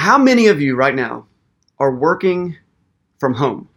how 0.00 0.16
many 0.16 0.46
of 0.46 0.60
you 0.60 0.76
right 0.76 0.94
now 0.94 1.26
are 1.78 1.94
working 1.94 2.56
from 3.18 3.34
home? 3.34 3.68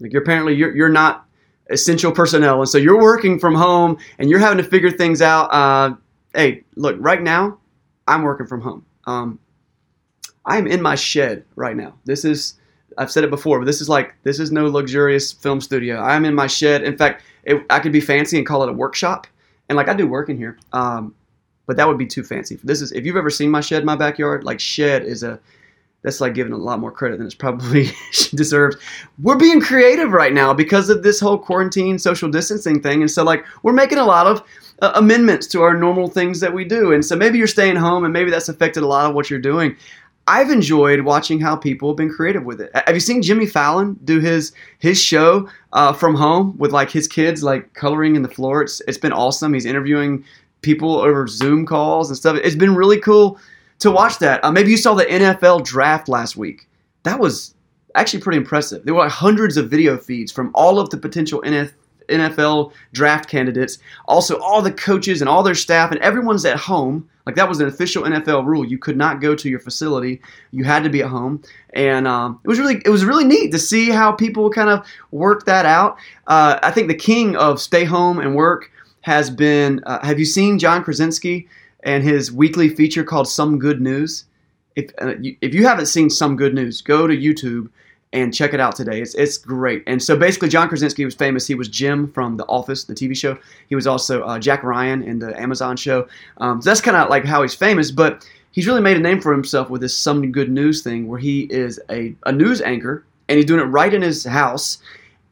Like 0.00 0.12
you're 0.12 0.22
apparently 0.22 0.54
you're 0.54 0.74
you're 0.74 0.88
not 0.88 1.26
essential 1.70 2.10
personnel, 2.10 2.60
and 2.60 2.68
so 2.68 2.78
you're 2.78 3.00
working 3.00 3.38
from 3.38 3.54
home 3.54 3.98
and 4.18 4.30
you're 4.30 4.38
having 4.38 4.56
to 4.56 4.64
figure 4.64 4.90
things 4.90 5.20
out. 5.20 5.52
Uh, 5.52 5.94
hey, 6.34 6.64
look, 6.76 6.96
right 6.98 7.20
now, 7.20 7.58
I'm 8.08 8.22
working 8.22 8.46
from 8.46 8.62
home. 8.62 8.86
Um, 9.06 9.38
I'm 10.46 10.66
in 10.66 10.80
my 10.80 10.94
shed 10.94 11.44
right 11.54 11.76
now. 11.76 11.94
This 12.06 12.24
is 12.24 12.54
I've 12.96 13.10
said 13.10 13.22
it 13.22 13.30
before, 13.30 13.58
but 13.58 13.66
this 13.66 13.82
is 13.82 13.90
like 13.90 14.14
this 14.22 14.40
is 14.40 14.50
no 14.50 14.66
luxurious 14.68 15.32
film 15.32 15.60
studio. 15.60 16.00
I'm 16.00 16.24
in 16.24 16.34
my 16.34 16.46
shed. 16.46 16.82
In 16.82 16.96
fact, 16.96 17.22
it, 17.44 17.62
I 17.68 17.78
could 17.78 17.92
be 17.92 18.00
fancy 18.00 18.38
and 18.38 18.46
call 18.46 18.62
it 18.62 18.70
a 18.70 18.72
workshop, 18.72 19.26
and 19.68 19.76
like 19.76 19.88
I 19.88 19.94
do 19.94 20.06
work 20.06 20.30
in 20.30 20.38
here. 20.38 20.58
Um, 20.72 21.14
but 21.70 21.76
that 21.76 21.86
would 21.86 21.98
be 21.98 22.06
too 22.06 22.24
fancy. 22.24 22.58
This 22.64 22.82
is 22.82 22.90
if 22.90 23.06
you've 23.06 23.14
ever 23.14 23.30
seen 23.30 23.48
my 23.48 23.60
shed, 23.60 23.82
in 23.82 23.86
my 23.86 23.94
backyard, 23.94 24.42
like 24.42 24.58
shed 24.58 25.04
is 25.04 25.22
a 25.22 25.38
that's 26.02 26.20
like 26.20 26.34
giving 26.34 26.52
a 26.52 26.56
lot 26.56 26.80
more 26.80 26.90
credit 26.90 27.18
than 27.18 27.26
it's 27.26 27.34
probably 27.36 27.92
deserves. 28.34 28.76
We're 29.22 29.36
being 29.36 29.60
creative 29.60 30.10
right 30.10 30.32
now 30.32 30.52
because 30.52 30.90
of 30.90 31.04
this 31.04 31.20
whole 31.20 31.38
quarantine 31.38 31.96
social 32.00 32.28
distancing 32.28 32.82
thing, 32.82 33.02
and 33.02 33.08
so 33.08 33.22
like 33.22 33.44
we're 33.62 33.72
making 33.72 33.98
a 33.98 34.04
lot 34.04 34.26
of 34.26 34.42
uh, 34.82 34.90
amendments 34.96 35.46
to 35.46 35.62
our 35.62 35.76
normal 35.76 36.08
things 36.08 36.40
that 36.40 36.52
we 36.52 36.64
do. 36.64 36.90
And 36.90 37.04
so 37.04 37.14
maybe 37.14 37.38
you're 37.38 37.46
staying 37.46 37.76
home, 37.76 38.02
and 38.02 38.12
maybe 38.12 38.32
that's 38.32 38.48
affected 38.48 38.82
a 38.82 38.88
lot 38.88 39.08
of 39.08 39.14
what 39.14 39.30
you're 39.30 39.38
doing. 39.38 39.76
I've 40.26 40.50
enjoyed 40.50 41.02
watching 41.02 41.38
how 41.38 41.54
people 41.54 41.90
have 41.90 41.96
been 41.96 42.10
creative 42.10 42.44
with 42.44 42.60
it. 42.60 42.72
Have 42.74 42.96
you 42.96 43.00
seen 43.00 43.22
Jimmy 43.22 43.46
Fallon 43.46 43.96
do 44.02 44.18
his 44.18 44.50
his 44.80 45.00
show 45.00 45.48
uh, 45.72 45.92
from 45.92 46.16
home 46.16 46.58
with 46.58 46.72
like 46.72 46.90
his 46.90 47.06
kids 47.06 47.44
like 47.44 47.74
coloring 47.74 48.16
in 48.16 48.22
the 48.22 48.28
floor? 48.28 48.60
It's 48.60 48.82
it's 48.88 48.98
been 48.98 49.12
awesome. 49.12 49.54
He's 49.54 49.66
interviewing 49.66 50.24
people 50.62 50.96
over 50.96 51.26
Zoom 51.26 51.66
calls 51.66 52.10
and 52.10 52.16
stuff. 52.16 52.36
It's 52.42 52.56
been 52.56 52.74
really 52.74 53.00
cool 53.00 53.38
to 53.80 53.90
watch 53.90 54.18
that. 54.18 54.44
Uh, 54.44 54.52
maybe 54.52 54.70
you 54.70 54.76
saw 54.76 54.94
the 54.94 55.04
NFL 55.04 55.64
draft 55.64 56.08
last 56.08 56.36
week. 56.36 56.68
That 57.02 57.18
was 57.18 57.54
actually 57.94 58.20
pretty 58.20 58.38
impressive. 58.38 58.84
There 58.84 58.94
were 58.94 59.00
like 59.00 59.10
hundreds 59.10 59.56
of 59.56 59.70
video 59.70 59.96
feeds 59.96 60.30
from 60.30 60.50
all 60.54 60.78
of 60.78 60.90
the 60.90 60.96
potential 60.96 61.42
NFL 61.42 62.72
draft 62.92 63.28
candidates, 63.28 63.78
also 64.06 64.38
all 64.40 64.62
the 64.62 64.72
coaches 64.72 65.20
and 65.20 65.28
all 65.28 65.42
their 65.42 65.54
staff, 65.54 65.90
and 65.90 66.00
everyone's 66.00 66.44
at 66.44 66.56
home. 66.56 67.08
Like 67.26 67.36
that 67.36 67.48
was 67.48 67.60
an 67.60 67.68
official 67.68 68.04
NFL 68.04 68.44
rule. 68.44 68.64
You 68.64 68.78
could 68.78 68.96
not 68.96 69.20
go 69.20 69.34
to 69.34 69.48
your 69.48 69.60
facility. 69.60 70.20
You 70.50 70.64
had 70.64 70.82
to 70.82 70.90
be 70.90 71.02
at 71.02 71.08
home, 71.08 71.42
and 71.74 72.08
um, 72.08 72.40
it 72.44 72.48
was 72.48 72.58
really 72.58 72.82
it 72.84 72.90
was 72.90 73.04
really 73.04 73.24
neat 73.24 73.52
to 73.52 73.58
see 73.58 73.90
how 73.90 74.12
people 74.12 74.50
kind 74.50 74.68
of 74.68 74.84
work 75.10 75.44
that 75.46 75.64
out. 75.64 75.96
Uh, 76.26 76.58
I 76.62 76.70
think 76.70 76.88
the 76.88 76.94
king 76.94 77.36
of 77.36 77.60
stay 77.60 77.84
home 77.84 78.18
and 78.18 78.34
work 78.34 78.70
has 79.02 79.30
been. 79.30 79.82
Uh, 79.84 80.04
have 80.04 80.18
you 80.18 80.24
seen 80.24 80.58
John 80.58 80.84
Krasinski? 80.84 81.48
and 81.82 82.04
his 82.04 82.30
weekly 82.32 82.68
feature 82.68 83.04
called 83.04 83.28
Some 83.28 83.58
Good 83.58 83.80
News. 83.80 84.24
If 84.76 84.90
uh, 85.00 85.16
you, 85.20 85.36
if 85.40 85.54
you 85.54 85.66
haven't 85.66 85.86
seen 85.86 86.10
Some 86.10 86.36
Good 86.36 86.54
News, 86.54 86.80
go 86.80 87.06
to 87.06 87.16
YouTube 87.16 87.70
and 88.12 88.34
check 88.34 88.52
it 88.52 88.60
out 88.60 88.76
today. 88.76 89.00
It's 89.00 89.14
it's 89.14 89.38
great. 89.38 89.82
And 89.86 90.02
so 90.02 90.16
basically, 90.16 90.48
John 90.48 90.68
Krasinski 90.68 91.04
was 91.04 91.14
famous. 91.14 91.46
He 91.46 91.54
was 91.54 91.68
Jim 91.68 92.10
from 92.12 92.36
The 92.36 92.46
Office, 92.46 92.84
the 92.84 92.94
TV 92.94 93.16
show. 93.16 93.38
He 93.68 93.74
was 93.74 93.86
also 93.86 94.22
uh, 94.22 94.38
Jack 94.38 94.62
Ryan 94.62 95.02
in 95.02 95.18
the 95.18 95.38
Amazon 95.40 95.76
show. 95.76 96.08
Um, 96.38 96.60
so 96.60 96.70
that's 96.70 96.80
kind 96.80 96.96
of 96.96 97.08
like 97.08 97.24
how 97.24 97.42
he's 97.42 97.54
famous. 97.54 97.90
But 97.90 98.28
he's 98.52 98.66
really 98.66 98.80
made 98.80 98.96
a 98.96 99.00
name 99.00 99.20
for 99.20 99.32
himself 99.32 99.70
with 99.70 99.80
this 99.80 99.96
Some 99.96 100.30
Good 100.32 100.50
News 100.50 100.82
thing, 100.82 101.08
where 101.08 101.18
he 101.18 101.42
is 101.42 101.80
a, 101.90 102.14
a 102.26 102.32
news 102.32 102.60
anchor 102.60 103.04
and 103.28 103.36
he's 103.36 103.46
doing 103.46 103.60
it 103.60 103.64
right 103.64 103.94
in 103.94 104.02
his 104.02 104.24
house 104.24 104.78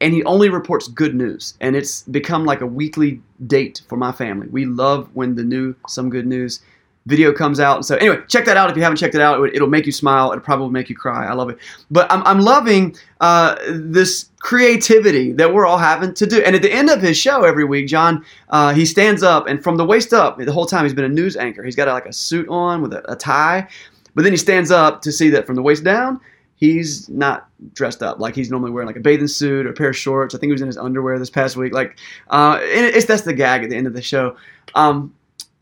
and 0.01 0.15
he 0.15 0.23
only 0.25 0.49
reports 0.49 0.89
good 0.89 1.15
news. 1.15 1.55
And 1.61 1.75
it's 1.75 2.03
become 2.03 2.45
like 2.45 2.61
a 2.61 2.67
weekly 2.67 3.21
date 3.47 3.83
for 3.89 3.97
my 3.97 4.13
family. 4.13 4.47
We 4.49 4.65
love 4.65 5.09
when 5.15 5.35
the 5.35 5.45
new 5.45 5.75
some 5.89 6.11
good 6.11 6.27
news 6.27 6.61
video 7.07 7.33
comes 7.33 7.59
out. 7.59 7.87
So 7.87 7.97
anyway 7.97 8.19
check 8.29 8.45
that 8.45 8.57
out 8.57 8.71
if 8.71 8.77
you 8.77 8.83
haven't 8.83 8.99
checked 8.99 9.15
it 9.15 9.21
out. 9.21 9.43
It 9.55 9.61
will 9.61 9.69
make 9.69 9.87
you 9.87 9.93
smile. 9.93 10.31
It'll 10.31 10.43
probably 10.43 10.69
make 10.71 10.91
you 10.91 10.97
cry. 10.97 11.27
I 11.27 11.33
love 11.33 11.49
it. 11.49 11.59
But 11.91 12.11
i'm, 12.13 12.23
I'm 12.25 12.41
loving 12.41 12.97
uh, 13.21 13.57
this 13.71 14.29
creativity 14.41 15.33
that 15.33 15.53
we're 15.53 15.67
all 15.67 15.79
having 15.79 16.13
to 16.15 16.27
do. 16.27 16.43
And 16.43 16.55
at 16.55 16.63
the 16.63 16.73
end 16.73 16.91
of 16.91 17.01
his 17.01 17.17
show 17.17 17.45
every 17.45 17.65
week 17.65 17.89
john 17.89 18.25
uh, 18.51 18.75
he 18.75 18.85
stands 18.85 19.23
up 19.23 19.47
and 19.47 19.63
from 19.63 19.77
the 19.77 19.85
waist 19.87 20.13
up 20.13 20.39
the 20.39 20.53
whole 20.53 20.67
time 20.67 20.85
he's 20.85 20.95
been 20.95 21.05
a 21.05 21.09
news 21.09 21.37
anchor. 21.37 21.65
He's 21.65 21.77
got 21.77 21.89
a, 21.89 21.93
like 21.93 22.07
a 22.07 22.13
suit 22.13 22.49
on 22.49 22.83
with 22.83 22.93
a, 22.93 23.11
a 23.11 23.17
tie. 23.17 23.69
But 24.15 24.23
then 24.23 24.33
he 24.33 24.37
stands 24.37 24.71
up 24.71 25.01
to 25.03 25.13
see 25.13 25.31
that 25.31 25.47
from 25.47 25.55
the 25.55 25.63
waist 25.63 25.85
down 25.85 26.21
he's 26.59 27.09
not 27.09 27.49
dressed 27.73 28.03
up 28.03 28.19
like 28.19 28.35
he's 28.35 28.51
normally 28.51 28.71
wearing 28.71 28.87
like 28.87 28.97
a 28.97 29.01
bathing 29.01 29.29
suit 29.29 29.67
or 29.67 29.71
a 29.71 29.75
pair 29.75 29.91
of 29.91 29.97
shorts. 29.97 30.35
I 30.35 30.39
think 30.39 30.49
he 30.49 30.53
was 30.53 30.61
in 30.61 30.67
his 30.67 30.77
underwear 30.77 31.19
this 31.19 31.31
past 31.31 31.57
week. 31.57 31.73
Like, 31.73 31.99
uh, 32.29 32.59
it's 32.61 33.07
that's 33.07 33.23
the 33.23 33.33
gag 33.33 33.65
at 33.65 33.71
the 33.71 33.77
end 33.77 33.87
of 33.87 33.95
the 33.95 34.03
show. 34.03 34.37
Um, 34.75 35.15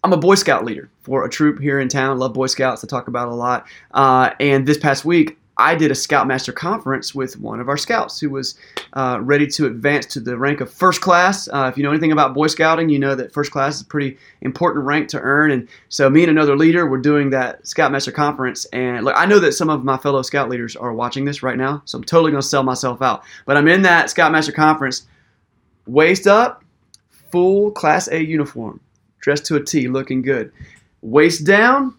I'm 0.03 0.13
a 0.13 0.17
Boy 0.17 0.35
Scout 0.37 0.65
leader 0.65 0.89
for 1.03 1.25
a 1.25 1.29
troop 1.29 1.61
here 1.61 1.81
in 1.81 1.89
town. 1.89 2.19
Love 2.19 2.35
Boy 2.35 2.47
Scouts. 2.47 2.83
I 2.83 2.87
talk 2.87 3.09
about 3.09 3.29
a 3.29 3.35
lot. 3.35 3.67
Uh, 3.93 4.31
and 4.41 4.67
this 4.67 4.79
past 4.79 5.05
week, 5.05 5.39
I 5.59 5.75
did 5.75 5.91
a 5.91 5.95
Scoutmaster 5.95 6.53
conference 6.53 7.15
with 7.15 7.39
one 7.41 7.61
of 7.61 7.69
our 7.69 7.79
scouts 7.79 8.21
who 8.21 8.29
was 8.29 8.57
uh, 8.93 9.19
ready 9.23 9.47
to 9.47 9.65
advance 9.65 10.05
to 10.07 10.21
the 10.21 10.37
rank 10.37 10.61
of 10.61 10.71
first 10.71 11.01
class. 11.01 11.49
Uh, 11.49 11.71
if 11.73 11.79
you 11.79 11.83
know 11.83 11.91
anything 11.91 12.13
about 12.13 12.35
Boy 12.35 12.47
Scouting, 12.49 12.91
you 12.91 12.99
know 12.99 13.15
that 13.15 13.33
first 13.33 13.53
class 13.53 13.77
is 13.77 13.81
a 13.81 13.87
pretty 13.87 14.19
important 14.43 14.85
rank 14.85 15.09
to 15.09 15.21
earn. 15.21 15.51
And 15.51 15.67
so, 15.89 16.11
me 16.11 16.23
and 16.23 16.31
another 16.31 16.57
leader 16.57 16.87
were 16.87 16.99
doing 16.99 17.31
that 17.31 17.67
Scoutmaster 17.67 18.13
conference. 18.13 18.67
And 18.67 19.05
look, 19.05 19.15
I 19.17 19.25
know 19.25 19.39
that 19.39 19.53
some 19.53 19.71
of 19.71 19.83
my 19.83 19.97
fellow 19.97 20.21
scout 20.21 20.51
leaders 20.51 20.77
are 20.77 20.93
watching 20.93 21.25
this 21.25 21.43
right 21.43 21.57
now, 21.57 21.81
so 21.87 21.97
I'm 21.97 22.05
totally 22.05 22.33
going 22.33 22.43
to 22.43 22.49
sell 22.49 22.63
myself 22.63 23.01
out. 23.01 23.25
But 23.47 23.57
I'm 23.57 23.69
in 23.69 23.81
that 23.83 24.11
Scoutmaster 24.11 24.53
conference, 24.53 25.07
waist 25.87 26.27
up, 26.27 26.63
full 27.31 27.71
Class 27.71 28.09
A 28.09 28.23
uniform, 28.23 28.79
dressed 29.21 29.47
to 29.47 29.57
a 29.57 29.65
T, 29.65 29.89
looking 29.89 30.21
good. 30.21 30.53
Waist 31.01 31.47
down, 31.47 31.95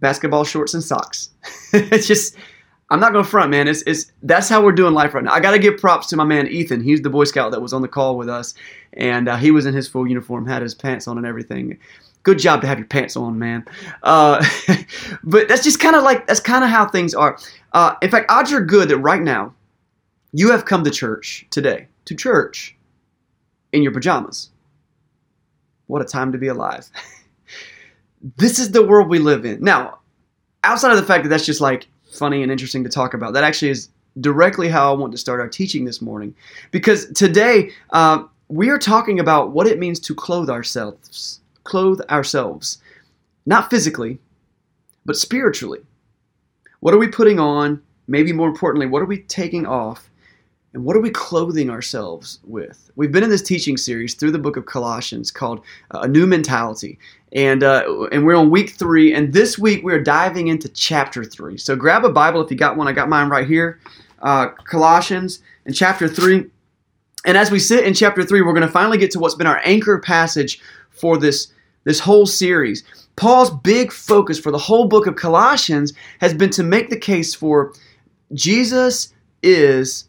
basketball 0.00 0.42
shorts 0.42 0.74
and 0.74 0.82
socks. 0.82 1.30
it's 1.72 2.06
just 2.08 2.36
I'm 2.88 3.00
not 3.00 3.12
gonna 3.12 3.24
front, 3.24 3.50
man. 3.50 3.66
It's, 3.66 3.82
it's 3.82 4.12
that's 4.22 4.48
how 4.48 4.62
we're 4.62 4.72
doing 4.72 4.94
life 4.94 5.12
right 5.12 5.24
now. 5.24 5.32
I 5.32 5.40
gotta 5.40 5.58
give 5.58 5.76
props 5.78 6.06
to 6.08 6.16
my 6.16 6.24
man 6.24 6.46
Ethan. 6.46 6.80
He's 6.80 7.02
the 7.02 7.10
Boy 7.10 7.24
Scout 7.24 7.50
that 7.50 7.60
was 7.60 7.72
on 7.72 7.82
the 7.82 7.88
call 7.88 8.16
with 8.16 8.28
us, 8.28 8.54
and 8.92 9.28
uh, 9.28 9.36
he 9.36 9.50
was 9.50 9.66
in 9.66 9.74
his 9.74 9.88
full 9.88 10.06
uniform, 10.06 10.46
had 10.46 10.62
his 10.62 10.74
pants 10.74 11.08
on 11.08 11.18
and 11.18 11.26
everything. 11.26 11.78
Good 12.22 12.38
job 12.38 12.60
to 12.60 12.66
have 12.66 12.78
your 12.78 12.86
pants 12.86 13.16
on, 13.16 13.38
man. 13.38 13.64
Uh, 14.02 14.44
but 15.24 15.48
that's 15.48 15.64
just 15.64 15.80
kind 15.80 15.96
of 15.96 16.04
like 16.04 16.26
that's 16.28 16.40
kind 16.40 16.62
of 16.62 16.70
how 16.70 16.86
things 16.86 17.12
are. 17.12 17.38
Uh, 17.72 17.94
in 18.02 18.10
fact, 18.10 18.30
odds 18.30 18.52
are 18.52 18.60
good 18.60 18.88
that 18.88 18.98
right 18.98 19.22
now 19.22 19.52
you 20.32 20.52
have 20.52 20.64
come 20.64 20.84
to 20.84 20.90
church 20.90 21.46
today, 21.50 21.88
to 22.04 22.14
church, 22.14 22.76
in 23.72 23.82
your 23.82 23.92
pajamas. 23.92 24.50
What 25.88 26.02
a 26.02 26.04
time 26.04 26.30
to 26.32 26.38
be 26.38 26.48
alive. 26.48 26.88
this 28.36 28.60
is 28.60 28.70
the 28.70 28.84
world 28.84 29.08
we 29.08 29.18
live 29.18 29.44
in. 29.44 29.62
Now, 29.62 29.98
outside 30.62 30.92
of 30.92 30.98
the 30.98 31.04
fact 31.04 31.24
that 31.24 31.30
that's 31.30 31.46
just 31.46 31.60
like 31.60 31.88
funny 32.10 32.42
and 32.42 32.52
interesting 32.52 32.84
to 32.84 32.90
talk 32.90 33.14
about. 33.14 33.32
That 33.32 33.44
actually 33.44 33.70
is 33.70 33.88
directly 34.20 34.68
how 34.68 34.92
I 34.92 34.96
want 34.96 35.12
to 35.12 35.18
start 35.18 35.40
our 35.40 35.48
teaching 35.48 35.84
this 35.84 36.00
morning. 36.00 36.34
Because 36.70 37.06
today, 37.12 37.70
uh, 37.90 38.24
we 38.48 38.70
are 38.70 38.78
talking 38.78 39.20
about 39.20 39.50
what 39.50 39.66
it 39.66 39.78
means 39.78 40.00
to 40.00 40.14
clothe 40.14 40.50
ourselves. 40.50 41.40
Clothe 41.64 42.00
ourselves. 42.10 42.78
Not 43.44 43.70
physically, 43.70 44.18
but 45.04 45.16
spiritually. 45.16 45.80
What 46.80 46.94
are 46.94 46.98
we 46.98 47.08
putting 47.08 47.38
on? 47.38 47.82
Maybe 48.08 48.32
more 48.32 48.48
importantly, 48.48 48.86
what 48.86 49.02
are 49.02 49.06
we 49.06 49.22
taking 49.22 49.66
off? 49.66 50.08
And 50.76 50.84
what 50.84 50.94
are 50.94 51.00
we 51.00 51.08
clothing 51.08 51.70
ourselves 51.70 52.38
with? 52.44 52.90
We've 52.96 53.10
been 53.10 53.24
in 53.24 53.30
this 53.30 53.40
teaching 53.40 53.78
series 53.78 54.12
through 54.12 54.32
the 54.32 54.38
book 54.38 54.58
of 54.58 54.66
Colossians 54.66 55.30
called 55.30 55.60
uh, 55.92 56.00
A 56.00 56.08
New 56.08 56.26
Mentality. 56.26 56.98
And, 57.32 57.62
uh, 57.62 58.08
and 58.12 58.26
we're 58.26 58.36
on 58.36 58.50
week 58.50 58.72
three. 58.72 59.14
And 59.14 59.32
this 59.32 59.58
week 59.58 59.82
we're 59.82 60.02
diving 60.02 60.48
into 60.48 60.68
chapter 60.68 61.24
three. 61.24 61.56
So 61.56 61.76
grab 61.76 62.04
a 62.04 62.10
Bible 62.10 62.42
if 62.42 62.50
you 62.50 62.58
got 62.58 62.76
one. 62.76 62.88
I 62.88 62.92
got 62.92 63.08
mine 63.08 63.30
right 63.30 63.46
here. 63.46 63.80
Uh, 64.20 64.48
Colossians 64.48 65.40
and 65.64 65.74
chapter 65.74 66.08
three. 66.08 66.44
And 67.24 67.38
as 67.38 67.50
we 67.50 67.58
sit 67.58 67.86
in 67.86 67.94
chapter 67.94 68.22
three, 68.22 68.42
we're 68.42 68.52
going 68.52 68.60
to 68.60 68.68
finally 68.70 68.98
get 68.98 69.10
to 69.12 69.18
what's 69.18 69.34
been 69.34 69.46
our 69.46 69.62
anchor 69.64 69.98
passage 69.98 70.60
for 70.90 71.16
this, 71.16 71.54
this 71.84 72.00
whole 72.00 72.26
series. 72.26 72.84
Paul's 73.16 73.48
big 73.48 73.90
focus 73.90 74.38
for 74.38 74.52
the 74.52 74.58
whole 74.58 74.88
book 74.88 75.06
of 75.06 75.16
Colossians 75.16 75.94
has 76.20 76.34
been 76.34 76.50
to 76.50 76.62
make 76.62 76.90
the 76.90 76.98
case 76.98 77.34
for 77.34 77.72
Jesus 78.34 79.14
is 79.42 80.05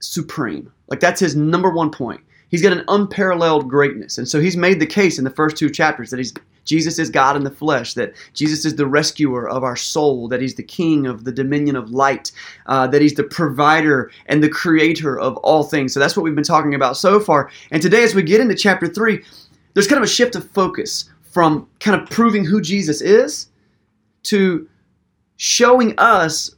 supreme. 0.00 0.72
Like 0.88 1.00
that's 1.00 1.20
his 1.20 1.36
number 1.36 1.70
one 1.70 1.90
point. 1.90 2.20
He's 2.50 2.62
got 2.62 2.72
an 2.72 2.84
unparalleled 2.88 3.68
greatness. 3.68 4.16
And 4.16 4.26
so 4.26 4.40
he's 4.40 4.56
made 4.56 4.80
the 4.80 4.86
case 4.86 5.18
in 5.18 5.24
the 5.24 5.30
first 5.30 5.56
two 5.56 5.68
chapters 5.68 6.10
that 6.10 6.18
he's 6.18 6.32
Jesus 6.68 6.98
is 6.98 7.08
God 7.08 7.34
in 7.34 7.44
the 7.44 7.50
flesh, 7.50 7.94
that 7.94 8.12
Jesus 8.34 8.66
is 8.66 8.76
the 8.76 8.86
rescuer 8.86 9.48
of 9.48 9.64
our 9.64 9.74
soul, 9.74 10.28
that 10.28 10.42
he's 10.42 10.54
the 10.54 10.62
king 10.62 11.06
of 11.06 11.24
the 11.24 11.32
dominion 11.32 11.76
of 11.76 11.90
light, 11.90 12.30
uh, 12.66 12.86
that 12.88 13.00
he's 13.00 13.14
the 13.14 13.24
provider 13.24 14.10
and 14.26 14.42
the 14.42 14.50
creator 14.50 15.18
of 15.18 15.38
all 15.38 15.64
things. 15.64 15.94
So 15.94 15.98
that's 15.98 16.14
what 16.14 16.24
we've 16.24 16.34
been 16.34 16.44
talking 16.44 16.74
about 16.74 16.98
so 16.98 17.20
far. 17.20 17.50
And 17.70 17.80
today, 17.80 18.04
as 18.04 18.14
we 18.14 18.22
get 18.22 18.42
into 18.42 18.54
chapter 18.54 18.86
three, 18.86 19.24
there's 19.72 19.86
kind 19.86 19.96
of 19.96 20.04
a 20.04 20.12
shift 20.12 20.36
of 20.36 20.48
focus 20.50 21.08
from 21.22 21.66
kind 21.80 22.00
of 22.00 22.08
proving 22.10 22.44
who 22.44 22.60
Jesus 22.60 23.00
is 23.00 23.48
to 24.24 24.68
showing 25.36 25.94
us 25.98 26.54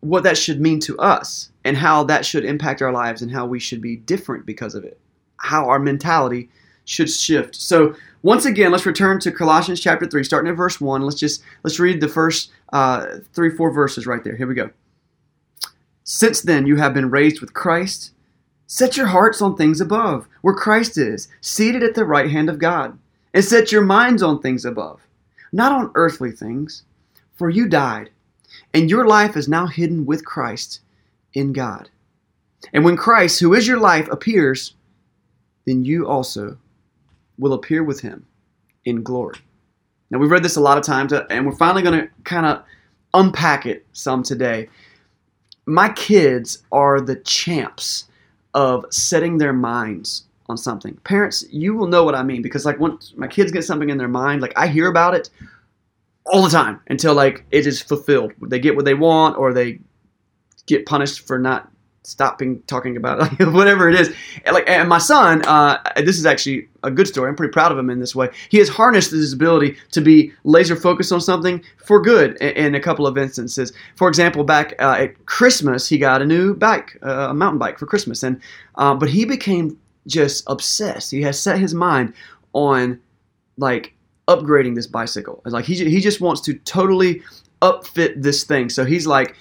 what 0.00 0.24
that 0.24 0.36
should 0.36 0.60
mean 0.60 0.80
to 0.80 0.98
us 0.98 1.50
and 1.68 1.76
how 1.76 2.02
that 2.04 2.24
should 2.24 2.46
impact 2.46 2.80
our 2.80 2.92
lives 2.92 3.20
and 3.20 3.30
how 3.30 3.44
we 3.44 3.60
should 3.60 3.82
be 3.82 3.94
different 3.94 4.46
because 4.46 4.74
of 4.74 4.84
it. 4.84 4.98
How 5.36 5.68
our 5.68 5.78
mentality 5.78 6.48
should 6.86 7.10
shift. 7.10 7.54
So 7.54 7.94
once 8.22 8.46
again, 8.46 8.72
let's 8.72 8.86
return 8.86 9.20
to 9.20 9.30
Colossians 9.30 9.78
chapter 9.78 10.06
three, 10.06 10.24
starting 10.24 10.50
at 10.50 10.56
verse 10.56 10.80
one. 10.80 11.02
Let's 11.02 11.20
just 11.20 11.42
let's 11.62 11.78
read 11.78 12.00
the 12.00 12.08
first 12.08 12.50
uh, 12.72 13.18
three, 13.34 13.50
four 13.50 13.70
verses 13.70 14.06
right 14.06 14.24
there. 14.24 14.34
Here 14.34 14.46
we 14.46 14.54
go. 14.54 14.70
Since 16.04 16.40
then, 16.40 16.66
you 16.66 16.76
have 16.76 16.94
been 16.94 17.10
raised 17.10 17.42
with 17.42 17.52
Christ. 17.52 18.12
Set 18.66 18.96
your 18.96 19.08
hearts 19.08 19.42
on 19.42 19.54
things 19.54 19.80
above, 19.80 20.26
where 20.40 20.54
Christ 20.54 20.96
is, 20.96 21.28
seated 21.42 21.82
at 21.82 21.94
the 21.94 22.06
right 22.06 22.30
hand 22.30 22.48
of 22.48 22.58
God. 22.58 22.98
And 23.34 23.44
set 23.44 23.70
your 23.70 23.82
minds 23.82 24.22
on 24.22 24.40
things 24.40 24.64
above, 24.64 25.00
not 25.52 25.70
on 25.70 25.92
earthly 25.94 26.32
things. 26.32 26.84
For 27.36 27.50
you 27.50 27.68
died, 27.68 28.08
and 28.72 28.88
your 28.88 29.06
life 29.06 29.36
is 29.36 29.48
now 29.48 29.66
hidden 29.66 30.06
with 30.06 30.24
Christ 30.24 30.80
in 31.34 31.52
God. 31.52 31.88
And 32.72 32.84
when 32.84 32.96
Christ, 32.96 33.40
who 33.40 33.54
is 33.54 33.66
your 33.66 33.78
life, 33.78 34.08
appears, 34.08 34.74
then 35.66 35.84
you 35.84 36.06
also 36.06 36.56
will 37.38 37.52
appear 37.52 37.84
with 37.84 38.00
him 38.00 38.26
in 38.84 39.02
glory. 39.02 39.38
Now, 40.10 40.18
we've 40.18 40.30
read 40.30 40.42
this 40.42 40.56
a 40.56 40.60
lot 40.60 40.78
of 40.78 40.84
times, 40.84 41.12
uh, 41.12 41.26
and 41.30 41.46
we're 41.46 41.52
finally 41.52 41.82
going 41.82 42.00
to 42.00 42.08
kind 42.24 42.46
of 42.46 42.62
unpack 43.14 43.66
it 43.66 43.86
some 43.92 44.22
today 44.22 44.68
my 45.68 45.90
kids 45.90 46.62
are 46.72 46.98
the 46.98 47.16
champs 47.16 48.06
of 48.54 48.86
setting 48.90 49.36
their 49.36 49.52
minds 49.52 50.24
on 50.48 50.56
something. 50.56 50.96
Parents, 51.04 51.44
you 51.50 51.74
will 51.74 51.86
know 51.86 52.04
what 52.04 52.14
I 52.14 52.22
mean 52.22 52.40
because 52.40 52.64
like 52.64 52.80
once 52.80 53.12
my 53.16 53.26
kids 53.26 53.52
get 53.52 53.64
something 53.64 53.90
in 53.90 53.98
their 53.98 54.08
mind, 54.08 54.40
like 54.40 54.54
I 54.56 54.66
hear 54.66 54.88
about 54.88 55.14
it 55.14 55.28
all 56.24 56.42
the 56.42 56.48
time 56.48 56.80
until 56.88 57.12
like 57.14 57.44
it 57.50 57.66
is 57.66 57.82
fulfilled. 57.82 58.32
They 58.40 58.58
get 58.58 58.76
what 58.76 58.86
they 58.86 58.94
want 58.94 59.36
or 59.36 59.52
they 59.52 59.80
get 60.68 60.86
punished 60.86 61.26
for 61.26 61.38
not 61.38 61.70
stopping 62.08 62.62
talking 62.62 62.96
about 62.96 63.40
it, 63.40 63.46
whatever 63.52 63.88
it 63.88 63.94
is. 63.94 64.14
And 64.44 64.54
like, 64.54 64.68
and 64.68 64.88
my 64.88 64.98
son, 64.98 65.44
uh, 65.46 65.78
this 65.96 66.18
is 66.18 66.24
actually 66.24 66.68
a 66.82 66.90
good 66.90 67.06
story. 67.06 67.28
I'm 67.28 67.36
pretty 67.36 67.52
proud 67.52 67.70
of 67.70 67.78
him 67.78 67.90
in 67.90 68.00
this 68.00 68.14
way. 68.14 68.30
He 68.48 68.58
has 68.58 68.68
harnessed 68.68 69.10
his 69.10 69.32
ability 69.32 69.76
to 69.92 70.00
be 70.00 70.32
laser 70.44 70.74
focused 70.74 71.12
on 71.12 71.20
something 71.20 71.62
for 71.84 72.00
good 72.00 72.36
in, 72.36 72.74
a 72.74 72.80
couple 72.80 73.06
of 73.06 73.18
instances. 73.18 73.72
For 73.96 74.08
example, 74.08 74.44
back 74.44 74.74
uh, 74.78 74.96
at 74.98 75.26
Christmas, 75.26 75.88
he 75.88 75.98
got 75.98 76.22
a 76.22 76.26
new 76.26 76.54
bike, 76.54 76.96
uh, 77.02 77.28
a 77.30 77.34
mountain 77.34 77.58
bike 77.58 77.78
for 77.78 77.86
Christmas, 77.86 78.22
and 78.22 78.40
uh, 78.76 78.94
but 78.94 79.10
he 79.10 79.24
became 79.24 79.78
just 80.06 80.44
obsessed. 80.46 81.10
He 81.10 81.22
has 81.22 81.38
set 81.38 81.58
his 81.58 81.74
mind 81.74 82.14
on 82.54 83.00
like 83.58 83.94
upgrading 84.28 84.74
this 84.74 84.86
bicycle. 84.86 85.42
Like 85.44 85.66
he 85.66 85.74
he 85.74 86.00
just 86.00 86.20
wants 86.20 86.40
to 86.42 86.54
totally 86.54 87.22
upfit 87.60 88.22
this 88.22 88.44
thing. 88.44 88.68
So 88.68 88.84
he's 88.84 89.06
like 89.06 89.34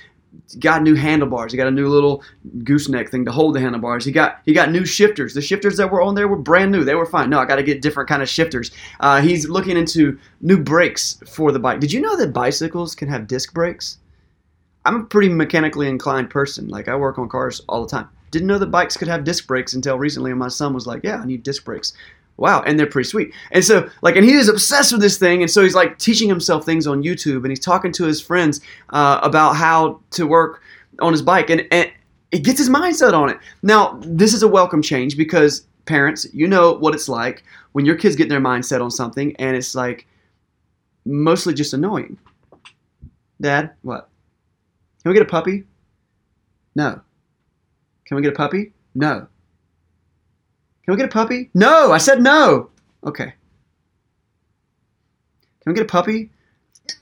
got 0.59 0.83
new 0.83 0.95
handlebars. 0.95 1.51
He 1.51 1.57
got 1.57 1.67
a 1.67 1.71
new 1.71 1.87
little 1.87 2.23
gooseneck 2.63 3.09
thing 3.09 3.25
to 3.25 3.31
hold 3.31 3.55
the 3.55 3.59
handlebars. 3.59 4.05
He 4.05 4.11
got 4.11 4.41
he 4.45 4.53
got 4.53 4.71
new 4.71 4.85
shifters. 4.85 5.33
The 5.33 5.41
shifters 5.41 5.77
that 5.77 5.91
were 5.91 6.01
on 6.01 6.15
there 6.15 6.27
were 6.27 6.37
brand 6.37 6.71
new. 6.71 6.83
They 6.83 6.95
were 6.95 7.05
fine. 7.05 7.29
No, 7.29 7.39
I 7.39 7.45
got 7.45 7.57
to 7.57 7.63
get 7.63 7.81
different 7.81 8.09
kind 8.09 8.21
of 8.21 8.29
shifters. 8.29 8.71
Uh, 8.99 9.21
he's 9.21 9.49
looking 9.49 9.77
into 9.77 10.17
new 10.41 10.61
brakes 10.61 11.19
for 11.27 11.51
the 11.51 11.59
bike. 11.59 11.79
Did 11.79 11.91
you 11.91 12.01
know 12.01 12.17
that 12.17 12.33
bicycles 12.33 12.95
can 12.95 13.07
have 13.09 13.27
disc 13.27 13.53
brakes? 13.53 13.97
I'm 14.85 15.01
a 15.01 15.03
pretty 15.05 15.29
mechanically 15.29 15.89
inclined 15.89 16.29
person. 16.29 16.69
Like 16.69 16.87
I 16.87 16.95
work 16.95 17.19
on 17.19 17.27
cars 17.29 17.61
all 17.67 17.83
the 17.83 17.89
time. 17.89 18.09
Didn't 18.31 18.47
know 18.47 18.57
that 18.57 18.67
bikes 18.67 18.97
could 18.97 19.07
have 19.07 19.23
disc 19.23 19.47
brakes 19.47 19.73
until 19.73 19.97
recently, 19.97 20.31
and 20.31 20.39
my 20.39 20.49
son 20.49 20.73
was 20.73 20.85
like, 20.85 21.01
"Yeah, 21.03 21.17
I 21.17 21.25
need 21.25 21.43
disc 21.43 21.63
brakes." 21.63 21.93
Wow 22.37 22.61
and 22.61 22.79
they're 22.79 22.87
pretty 22.87 23.09
sweet. 23.09 23.33
And 23.51 23.63
so 23.63 23.89
like 24.01 24.15
and 24.15 24.23
he 24.23 24.33
is 24.33 24.47
obsessed 24.47 24.91
with 24.91 25.01
this 25.01 25.17
thing 25.17 25.41
and 25.41 25.51
so 25.51 25.63
he's 25.63 25.75
like 25.75 25.97
teaching 25.97 26.29
himself 26.29 26.65
things 26.65 26.87
on 26.87 27.03
youtube 27.03 27.37
and 27.37 27.47
he's 27.47 27.59
talking 27.59 27.91
to 27.93 28.05
his 28.05 28.21
friends 28.21 28.61
uh, 28.89 29.19
about 29.23 29.55
how 29.55 29.99
to 30.11 30.25
work 30.25 30.61
on 30.99 31.11
his 31.11 31.21
bike 31.21 31.49
and, 31.49 31.67
and 31.71 31.91
it 32.31 32.43
gets 32.43 32.59
his 32.59 32.69
mindset 32.69 33.13
on 33.13 33.29
it. 33.29 33.37
Now 33.63 33.99
this 34.01 34.33
is 34.33 34.43
a 34.43 34.47
welcome 34.47 34.81
change 34.81 35.17
because 35.17 35.65
parents 35.85 36.27
you 36.33 36.47
know 36.47 36.73
what 36.73 36.93
it's 36.93 37.09
like 37.09 37.43
when 37.71 37.85
your 37.85 37.95
kids 37.95 38.15
get 38.15 38.29
their 38.29 38.41
mindset 38.41 38.81
on 38.81 38.91
something 38.91 39.35
and 39.37 39.55
it's 39.55 39.75
like 39.75 40.07
mostly 41.05 41.53
just 41.53 41.73
annoying. 41.73 42.17
Dad 43.41 43.71
what? 43.81 44.09
Can 45.01 45.09
we 45.09 45.13
get 45.13 45.23
a 45.23 45.29
puppy? 45.29 45.63
No. 46.75 47.01
Can 48.05 48.15
we 48.15 48.21
get 48.21 48.33
a 48.33 48.35
puppy? 48.35 48.73
No 48.93 49.27
can 50.87 50.93
we 50.93 51.01
get 51.01 51.09
a 51.09 51.11
puppy? 51.11 51.49
No, 51.53 51.91
I 51.91 51.97
said 51.97 52.21
no. 52.21 52.69
Okay. 53.03 53.25
Can 53.25 53.33
we 55.65 55.73
get 55.73 55.83
a 55.83 55.85
puppy? 55.85 56.29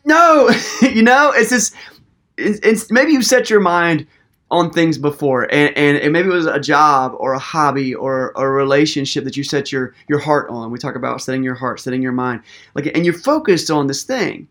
No. 0.03 0.49
you 0.81 1.03
know, 1.03 1.31
it's 1.35 1.51
just, 1.51 1.75
it's, 2.35 2.59
it's, 2.63 2.91
maybe 2.91 3.11
you 3.11 3.21
set 3.21 3.47
your 3.51 3.59
mind 3.59 4.07
on 4.49 4.71
things 4.71 4.97
before 4.97 5.43
and, 5.53 5.77
and, 5.77 5.97
and, 5.97 6.13
maybe 6.13 6.29
it 6.29 6.33
was 6.33 6.47
a 6.47 6.59
job 6.59 7.13
or 7.19 7.33
a 7.33 7.39
hobby 7.39 7.93
or, 7.93 8.35
or 8.35 8.47
a 8.47 8.51
relationship 8.51 9.23
that 9.23 9.37
you 9.37 9.43
set 9.43 9.71
your, 9.71 9.93
your 10.07 10.17
heart 10.17 10.49
on. 10.49 10.71
We 10.71 10.79
talk 10.79 10.95
about 10.95 11.21
setting 11.21 11.43
your 11.43 11.53
heart, 11.53 11.79
setting 11.79 12.01
your 12.01 12.11
mind. 12.11 12.41
Like, 12.73 12.87
and 12.95 13.05
you're 13.05 13.13
focused 13.13 13.69
on 13.69 13.85
this 13.85 14.01
thing. 14.01 14.47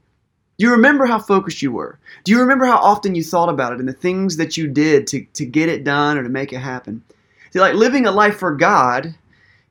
Do 0.59 0.65
you 0.65 0.71
remember 0.71 1.07
how 1.07 1.19
focused 1.19 1.61
you 1.61 1.73
were? 1.73 1.99
Do 2.23 2.31
you 2.31 2.39
remember 2.39 2.67
how 2.67 2.79
often 2.79 3.17
you 3.17 3.25
thought 3.25 3.49
about 3.49 3.73
it 3.73 3.81
and 3.81 3.89
the 3.89 3.95
things 3.95 4.37
that 4.37 4.57
you 4.57 4.69
did 4.69 5.09
to, 5.09 5.25
to 5.33 5.45
get 5.45 5.69
it 5.69 5.83
done 5.83 6.19
or 6.19 6.23
to 6.23 6.29
make 6.29 6.53
it 6.53 6.61
happen? 6.61 7.03
See, 7.51 7.59
like 7.59 7.75
living 7.75 8.07
a 8.07 8.13
life 8.13 8.37
for 8.37 8.55
God 8.55 9.17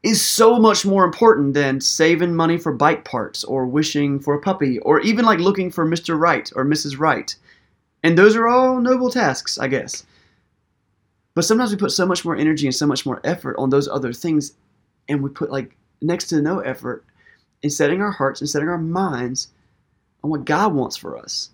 is 0.03 0.25
so 0.25 0.59
much 0.59 0.85
more 0.85 1.05
important 1.05 1.53
than 1.53 1.79
saving 1.79 2.35
money 2.35 2.57
for 2.57 2.73
bike 2.73 3.05
parts 3.05 3.43
or 3.45 3.65
wishing 3.65 4.19
for 4.19 4.33
a 4.33 4.41
puppy 4.41 4.79
or 4.79 4.99
even 4.99 5.23
like 5.23 5.39
looking 5.39 5.71
for 5.71 5.85
Mr. 5.85 6.19
Right 6.19 6.51
or 6.55 6.65
Mrs. 6.65 6.99
Right. 6.99 7.33
And 8.03 8.17
those 8.17 8.35
are 8.35 8.47
all 8.47 8.81
noble 8.81 9.09
tasks, 9.09 9.57
I 9.57 9.67
guess. 9.67 10.05
But 11.35 11.45
sometimes 11.45 11.71
we 11.71 11.77
put 11.77 11.93
so 11.93 12.05
much 12.05 12.25
more 12.25 12.35
energy 12.35 12.67
and 12.67 12.75
so 12.75 12.85
much 12.85 13.05
more 13.05 13.21
effort 13.23 13.55
on 13.57 13.69
those 13.69 13.87
other 13.87 14.13
things, 14.13 14.53
and 15.07 15.23
we 15.23 15.29
put 15.29 15.51
like 15.51 15.75
next 16.01 16.27
to 16.27 16.41
no 16.41 16.59
effort 16.59 17.05
in 17.63 17.69
setting 17.69 18.01
our 18.01 18.11
hearts 18.11 18.41
and 18.41 18.49
setting 18.49 18.67
our 18.67 18.77
minds 18.77 19.47
on 20.23 20.29
what 20.29 20.45
God 20.45 20.73
wants 20.73 20.97
for 20.97 21.17
us. 21.17 21.49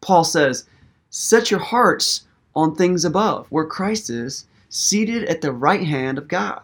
Paul 0.00 0.24
says, 0.24 0.64
Set 1.10 1.50
your 1.50 1.60
hearts 1.60 2.26
on 2.54 2.74
things 2.74 3.04
above, 3.04 3.46
where 3.50 3.66
Christ 3.66 4.10
is, 4.10 4.46
seated 4.68 5.24
at 5.24 5.40
the 5.40 5.52
right 5.52 5.84
hand 5.84 6.18
of 6.18 6.28
God. 6.28 6.62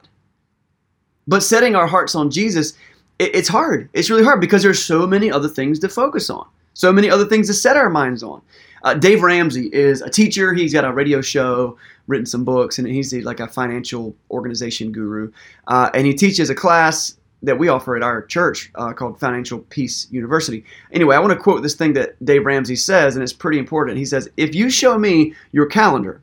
But 1.27 1.43
setting 1.43 1.75
our 1.75 1.87
hearts 1.87 2.15
on 2.15 2.31
Jesus, 2.31 2.75
it, 3.19 3.35
it's 3.35 3.49
hard. 3.49 3.89
It's 3.93 4.11
really 4.11 4.25
hard 4.25 4.41
because 4.41 4.63
there's 4.63 4.83
so 4.83 5.07
many 5.07 5.31
other 5.31 5.49
things 5.49 5.79
to 5.81 5.89
focus 5.89 6.31
on, 6.31 6.47
so 6.75 6.93
many 6.93 7.11
other 7.11 7.27
things 7.27 7.47
to 7.49 7.55
set 7.55 7.77
our 7.77 7.91
minds 7.91 8.23
on. 8.23 8.43
Uh, 8.83 8.93
Dave 8.93 9.23
Ramsey 9.23 9.71
is 9.73 10.03
a 10.03 10.11
teacher. 10.11 10.53
He's 10.53 10.73
got 10.73 10.85
a 10.85 10.93
radio 10.93 11.23
show, 11.23 11.79
written 12.07 12.27
some 12.27 12.45
books, 12.45 12.79
and 12.79 12.87
he's 12.87 13.15
like 13.15 13.41
a 13.41 13.49
financial 13.49 14.15
organization 14.31 14.93
guru. 14.93 15.33
Uh, 15.69 15.91
and 15.95 16.07
he 16.07 16.13
teaches 16.13 16.51
a 16.51 16.55
class 16.55 17.17
that 17.43 17.59
we 17.59 17.69
offer 17.69 17.97
at 17.97 18.03
our 18.03 18.23
church 18.27 18.71
uh, 18.75 18.93
called 18.93 19.19
Financial 19.19 19.59
Peace 19.59 20.07
University. 20.11 20.65
Anyway, 20.93 21.17
I 21.17 21.19
want 21.19 21.33
to 21.33 21.39
quote 21.39 21.63
this 21.63 21.75
thing 21.75 21.95
that 21.95 22.23
Dave 22.25 22.45
Ramsey 22.45 22.77
says, 22.77 23.17
and 23.17 23.23
it's 23.23 23.33
pretty 23.33 23.59
important. 23.59 23.97
He 23.97 24.05
says, 24.05 24.29
If 24.37 24.55
you 24.55 24.69
show 24.69 24.99
me 24.99 25.35
your 25.53 25.67
calendar 25.67 26.23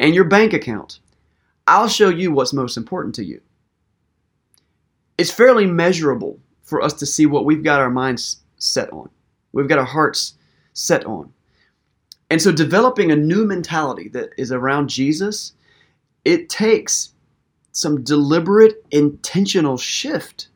and 0.00 0.14
your 0.14 0.24
bank 0.24 0.52
account, 0.52 0.98
I'll 1.66 1.88
show 1.88 2.08
you 2.08 2.32
what's 2.32 2.52
most 2.52 2.76
important 2.76 3.14
to 3.16 3.24
you 3.24 3.40
it's 5.18 5.30
fairly 5.30 5.66
measurable 5.66 6.38
for 6.62 6.82
us 6.82 6.94
to 6.94 7.06
see 7.06 7.26
what 7.26 7.44
we've 7.44 7.62
got 7.62 7.80
our 7.80 7.90
minds 7.90 8.38
set 8.58 8.92
on. 8.92 9.08
We've 9.52 9.68
got 9.68 9.78
our 9.78 9.84
hearts 9.84 10.34
set 10.72 11.04
on. 11.06 11.32
And 12.30 12.40
so 12.40 12.50
developing 12.50 13.12
a 13.12 13.16
new 13.16 13.44
mentality 13.44 14.08
that 14.08 14.30
is 14.36 14.50
around 14.50 14.88
Jesus, 14.88 15.52
it 16.24 16.48
takes 16.48 17.12
some 17.72 18.02
deliberate, 18.02 18.84
intentional 18.90 19.76
shift. 19.76 20.48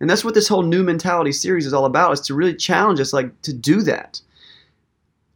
And 0.00 0.08
that's 0.08 0.24
what 0.24 0.34
this 0.34 0.48
whole 0.48 0.62
new 0.62 0.82
mentality 0.82 1.32
series 1.32 1.66
is 1.66 1.74
all 1.74 1.86
about, 1.86 2.12
is 2.12 2.20
to 2.22 2.34
really 2.34 2.54
challenge 2.54 3.00
us 3.00 3.12
like 3.12 3.42
to 3.42 3.52
do 3.52 3.82
that 3.82 4.20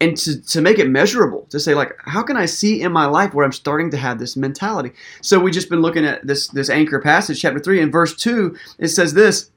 and 0.03 0.17
to, 0.17 0.43
to 0.43 0.61
make 0.61 0.79
it 0.79 0.89
measurable 0.89 1.47
to 1.51 1.61
say 1.61 1.75
like 1.75 1.93
how 2.05 2.23
can 2.23 2.37
i 2.37 2.45
see 2.45 2.83
in 2.83 2.91
my 2.91 3.07
life 3.07 3.33
where 3.33 3.45
i'm 3.45 3.53
starting 3.53 3.91
to 3.91 3.97
have 3.97 4.19
this 4.19 4.37
mentality? 4.37 4.93
So 5.21 5.39
we 5.39 5.51
just 5.51 5.71
been 5.71 5.81
looking 5.81 6.05
at 6.05 6.27
this 6.27 6.49
this 6.49 6.69
anchor 6.69 7.01
passage 7.01 7.41
chapter 7.41 7.61
3 7.61 7.81
and 7.81 7.93
verse 7.93 8.17
2 8.17 8.57
it 8.79 8.89
says 8.89 9.15
this 9.15 9.51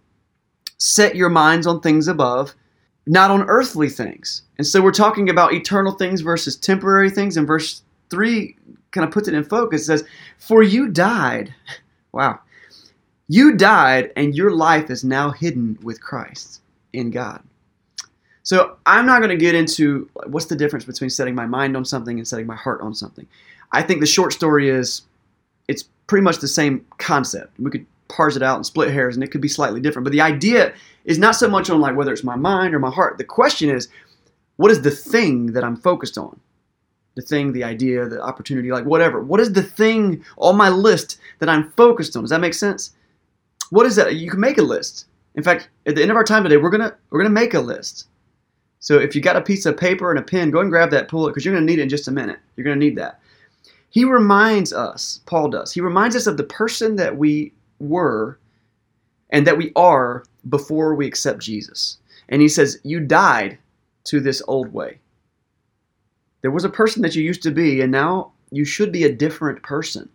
set 0.78 1.16
your 1.16 1.30
minds 1.30 1.66
on 1.66 1.82
things 1.82 2.08
above 2.08 2.54
not 3.08 3.30
on 3.30 3.44
earthly 3.44 3.88
things. 3.88 4.42
And 4.58 4.66
so 4.66 4.82
we're 4.82 4.92
talking 4.92 5.30
about 5.30 5.54
eternal 5.54 5.92
things 5.92 6.22
versus 6.22 6.56
temporary 6.56 7.12
things 7.12 7.38
and 7.38 7.46
verse 7.46 7.84
3 8.10 8.56
kind 8.92 9.06
of 9.06 9.12
puts 9.12 9.28
it 9.28 9.36
in 9.36 9.44
focus. 9.44 9.82
It 9.82 9.86
says 9.86 10.04
for 10.38 10.64
you 10.64 10.90
died 10.90 11.54
wow 12.12 12.40
you 13.28 13.56
died 13.56 14.12
and 14.16 14.36
your 14.36 14.52
life 14.52 14.90
is 14.90 15.04
now 15.04 15.32
hidden 15.32 15.78
with 15.82 16.02
christ 16.02 16.62
in 16.94 17.10
god 17.10 17.44
so 18.46 18.78
I'm 18.86 19.06
not 19.06 19.20
going 19.20 19.30
to 19.32 19.38
get 19.38 19.56
into 19.56 20.10
what's 20.28 20.46
the 20.46 20.56
difference 20.56 20.86
between 20.86 21.10
setting 21.10 21.36
my 21.36 21.46
mind 21.46 21.76
on 21.76 21.84
something 21.84 22.18
and 22.18 22.28
setting 22.28 22.48
my 22.48 22.56
heart 22.56 22.80
on 22.80 22.94
something. 22.94 23.28
I 23.74 23.82
think 23.82 24.00
the 24.00 24.06
short 24.06 24.32
story 24.32 24.70
is 24.70 25.02
it's 25.68 25.84
pretty 26.08 26.24
much 26.24 26.38
the 26.38 26.48
same 26.48 26.86
concept. 26.98 27.60
We 27.60 27.72
could 27.72 27.86
parse 28.08 28.38
it 28.38 28.44
out 28.44 28.56
and 28.56 28.66
split 28.66 28.92
hairs 28.92 29.16
and 29.16 29.24
it 29.24 29.32
could 29.32 29.42
be 29.42 29.50
slightly 29.50 29.82
different. 29.82 30.06
But 30.06 30.14
the 30.14 30.22
idea 30.22 30.74
is 31.04 31.20
not 31.20 31.36
so 31.36 31.50
much 31.50 31.70
on 31.70 31.82
like 31.82 31.98
whether 31.98 32.14
it's 32.14 32.24
my 32.24 32.38
mind 32.38 32.74
or 32.74 32.80
my 32.80 32.92
heart. 32.92 33.18
The 33.18 33.24
question 33.24 33.70
is 33.70 33.90
what 34.58 34.72
is 34.72 34.82
the 34.82 34.92
thing 34.92 35.48
that 35.54 35.66
I'm 35.66 35.76
focused 35.76 36.18
on? 36.18 36.40
The 37.16 37.22
thing, 37.22 37.52
the 37.52 37.64
idea, 37.64 38.08
the 38.08 38.22
opportunity, 38.22 38.72
like 38.72 38.86
whatever. 38.86 39.22
What 39.22 39.42
is 39.42 39.52
the 39.52 39.64
thing 39.64 40.24
on 40.38 40.56
my 40.56 40.70
list 40.70 41.20
that 41.40 41.50
I'm 41.50 41.72
focused 41.72 42.16
on? 42.16 42.24
Does 42.24 42.30
that 42.30 42.42
make 42.42 42.54
sense? 42.54 42.92
what 43.70 43.86
is 43.86 43.96
that? 43.96 44.16
You 44.16 44.30
can 44.30 44.40
make 44.40 44.58
a 44.58 44.64
list. 44.64 45.08
In 45.36 45.44
fact, 45.44 45.70
at 45.86 45.96
the 45.96 46.02
end 46.02 46.12
of 46.12 46.18
our 46.18 46.24
time 46.24 46.44
today, 46.44 46.58
we're 46.58 46.70
gonna 46.70 46.96
we're 47.10 47.20
gonna 47.20 47.30
make 47.30 47.54
a 47.54 47.60
list. 47.60 48.08
So 48.86 49.00
if 49.00 49.16
you 49.16 49.22
got 49.22 49.36
a 49.36 49.42
piece 49.42 49.66
of 49.66 49.78
paper 49.78 50.12
and 50.12 50.20
a 50.20 50.22
pen, 50.22 50.52
go 50.52 50.60
and 50.60 50.70
grab 50.70 50.92
that, 50.92 51.08
pull 51.08 51.26
it, 51.26 51.32
because 51.32 51.44
you're 51.44 51.56
gonna 51.56 51.66
need 51.66 51.80
it 51.80 51.82
in 51.82 51.90
just 51.90 52.08
a 52.08 52.12
minute. 52.12 52.38
You're 52.56 52.66
gonna 52.66 52.76
need 52.76 52.96
that. 52.98 53.20
He 53.90 54.06
reminds 54.06 54.74
us, 54.74 55.22
Paul 55.26 55.50
does. 55.50 55.74
He 55.74 55.82
reminds 55.82 56.16
us 56.16 56.28
of 56.28 56.38
the 56.38 56.44
person 56.44 56.96
that 56.98 57.18
we 57.18 57.52
were 57.80 58.38
and 59.32 59.48
that 59.48 59.58
we 59.58 59.72
are 59.76 60.24
before 60.50 60.94
we 60.94 61.08
accept 61.08 61.40
Jesus. 61.40 61.98
And 62.30 62.44
he 62.44 62.48
says, 62.48 62.80
You 62.84 63.00
died 63.00 63.58
to 64.04 64.20
this 64.20 64.44
old 64.48 64.72
way. 64.72 65.00
There 66.44 66.52
was 66.52 66.64
a 66.64 66.70
person 66.70 67.02
that 67.02 67.16
you 67.16 67.24
used 67.24 67.42
to 67.42 67.52
be, 67.52 67.82
and 67.82 67.92
now 67.92 68.34
you 68.52 68.66
should 68.66 68.92
be 68.92 69.06
a 69.06 69.12
different 69.12 69.64
person. 69.64 70.08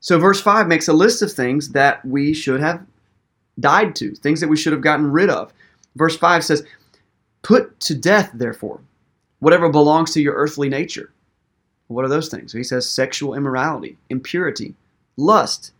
So, 0.00 0.18
verse 0.18 0.38
5 0.42 0.68
makes 0.68 0.88
a 0.88 0.92
list 0.92 1.22
of 1.22 1.32
things 1.32 1.70
that 1.70 2.04
we 2.04 2.34
should 2.34 2.60
have 2.60 2.84
died 3.58 3.96
to, 3.96 4.14
things 4.16 4.42
that 4.42 4.48
we 4.48 4.56
should 4.58 4.74
have 4.74 4.82
gotten 4.82 5.10
rid 5.10 5.30
of. 5.30 5.50
Verse 5.96 6.16
5 6.18 6.44
says, 6.44 6.66
Put 7.42 7.78
to 7.80 7.94
death, 7.94 8.30
therefore, 8.34 8.80
whatever 9.40 9.68
belongs 9.68 10.12
to 10.12 10.22
your 10.22 10.34
earthly 10.34 10.68
nature. 10.68 11.12
What 11.88 12.04
are 12.04 12.08
those 12.08 12.28
things? 12.28 12.52
He 12.52 12.64
says 12.64 12.88
sexual 12.88 13.34
immorality, 13.34 13.98
impurity, 14.08 14.74
lust, 15.16 15.72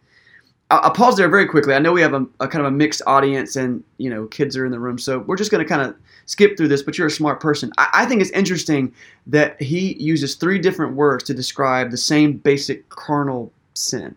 I'll 0.73 0.91
pause 0.91 1.19
there 1.19 1.29
very 1.29 1.47
quickly. 1.47 1.75
I 1.75 1.79
know 1.79 1.93
we 1.93 2.01
have 2.01 2.15
a, 2.15 2.27
a, 2.41 2.49
kind 2.49 2.65
of 2.65 2.73
a 2.73 2.75
mixed 2.75 3.03
audience, 3.07 3.57
and 3.57 3.85
you 3.99 4.09
know, 4.09 4.27
kids 4.27 4.57
are 4.57 4.65
in 4.65 4.73
the 4.73 4.79
room, 4.79 4.99
so 4.99 5.19
we're 5.19 5.37
just 5.37 5.51
going 5.51 5.63
to 5.63 5.69
kind 5.69 5.83
of 5.83 5.95
skip 6.25 6.57
through 6.57 6.69
this. 6.69 6.83
But 6.83 6.97
you're 6.97 7.09
a 7.09 7.11
smart 7.11 7.41
person. 7.41 7.71
I, 7.77 7.89
I, 7.93 8.07
think 8.07 8.23
it's 8.23 8.31
interesting 8.31 8.95
that 9.27 9.61
he 9.61 9.95
uses 10.03 10.35
three 10.35 10.59
different 10.59 10.95
words 10.95 11.25
to 11.25 11.35
describe 11.35 11.91
the 11.91 11.99
same 11.99 12.39
basic 12.39 12.89
carnal 12.89 13.53
sin. 13.75 14.17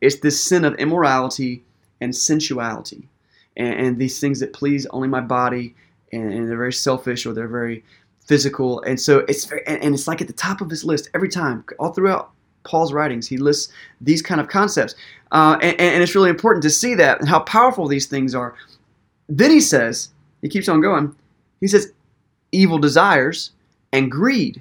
It's 0.00 0.16
this 0.16 0.42
sin 0.42 0.64
of 0.64 0.74
immorality 0.74 1.62
and 2.00 2.14
sensuality, 2.14 3.08
and, 3.56 3.74
and 3.74 3.98
these 3.98 4.18
things 4.18 4.40
that 4.40 4.52
please 4.52 4.86
only 4.86 5.06
my 5.06 5.20
body, 5.20 5.76
and, 6.12 6.32
and, 6.32 6.48
they're 6.48 6.56
very 6.56 6.72
selfish 6.72 7.26
or 7.26 7.32
they're 7.32 7.48
very 7.48 7.84
physical. 8.26 8.80
And 8.82 9.00
so 9.00 9.20
it's 9.28 9.44
very, 9.44 9.66
and, 9.66 9.82
and 9.82 9.94
it's 9.94 10.06
like 10.06 10.20
at 10.20 10.26
the 10.26 10.32
top 10.32 10.60
of 10.60 10.70
his 10.70 10.84
list 10.84 11.10
every 11.14 11.28
time, 11.28 11.64
all 11.78 11.92
throughout 11.92 12.32
Paul's 12.64 12.92
writings. 12.92 13.26
He 13.26 13.36
lists 13.36 13.72
these 14.00 14.22
kind 14.22 14.40
of 14.40 14.48
concepts. 14.48 14.94
Uh, 15.32 15.58
and, 15.62 15.80
and, 15.80 16.02
it's 16.02 16.14
really 16.14 16.30
important 16.30 16.62
to 16.62 16.70
see 16.70 16.94
that 16.94 17.20
and 17.20 17.28
how 17.28 17.40
powerful 17.40 17.88
these 17.88 18.06
things 18.06 18.34
are. 18.34 18.54
Then 19.28 19.50
he 19.50 19.60
says, 19.60 20.10
he 20.42 20.48
keeps 20.48 20.68
on 20.68 20.80
going, 20.80 21.14
he 21.60 21.68
says, 21.68 21.92
evil 22.52 22.78
desires 22.78 23.52
and 23.92 24.10
greed, 24.10 24.60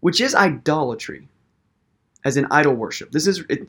which 0.00 0.20
is 0.20 0.34
idolatry, 0.34 1.28
as 2.24 2.36
in 2.36 2.46
idol 2.50 2.74
worship. 2.74 3.12
This 3.12 3.26
is, 3.26 3.44
it, 3.48 3.68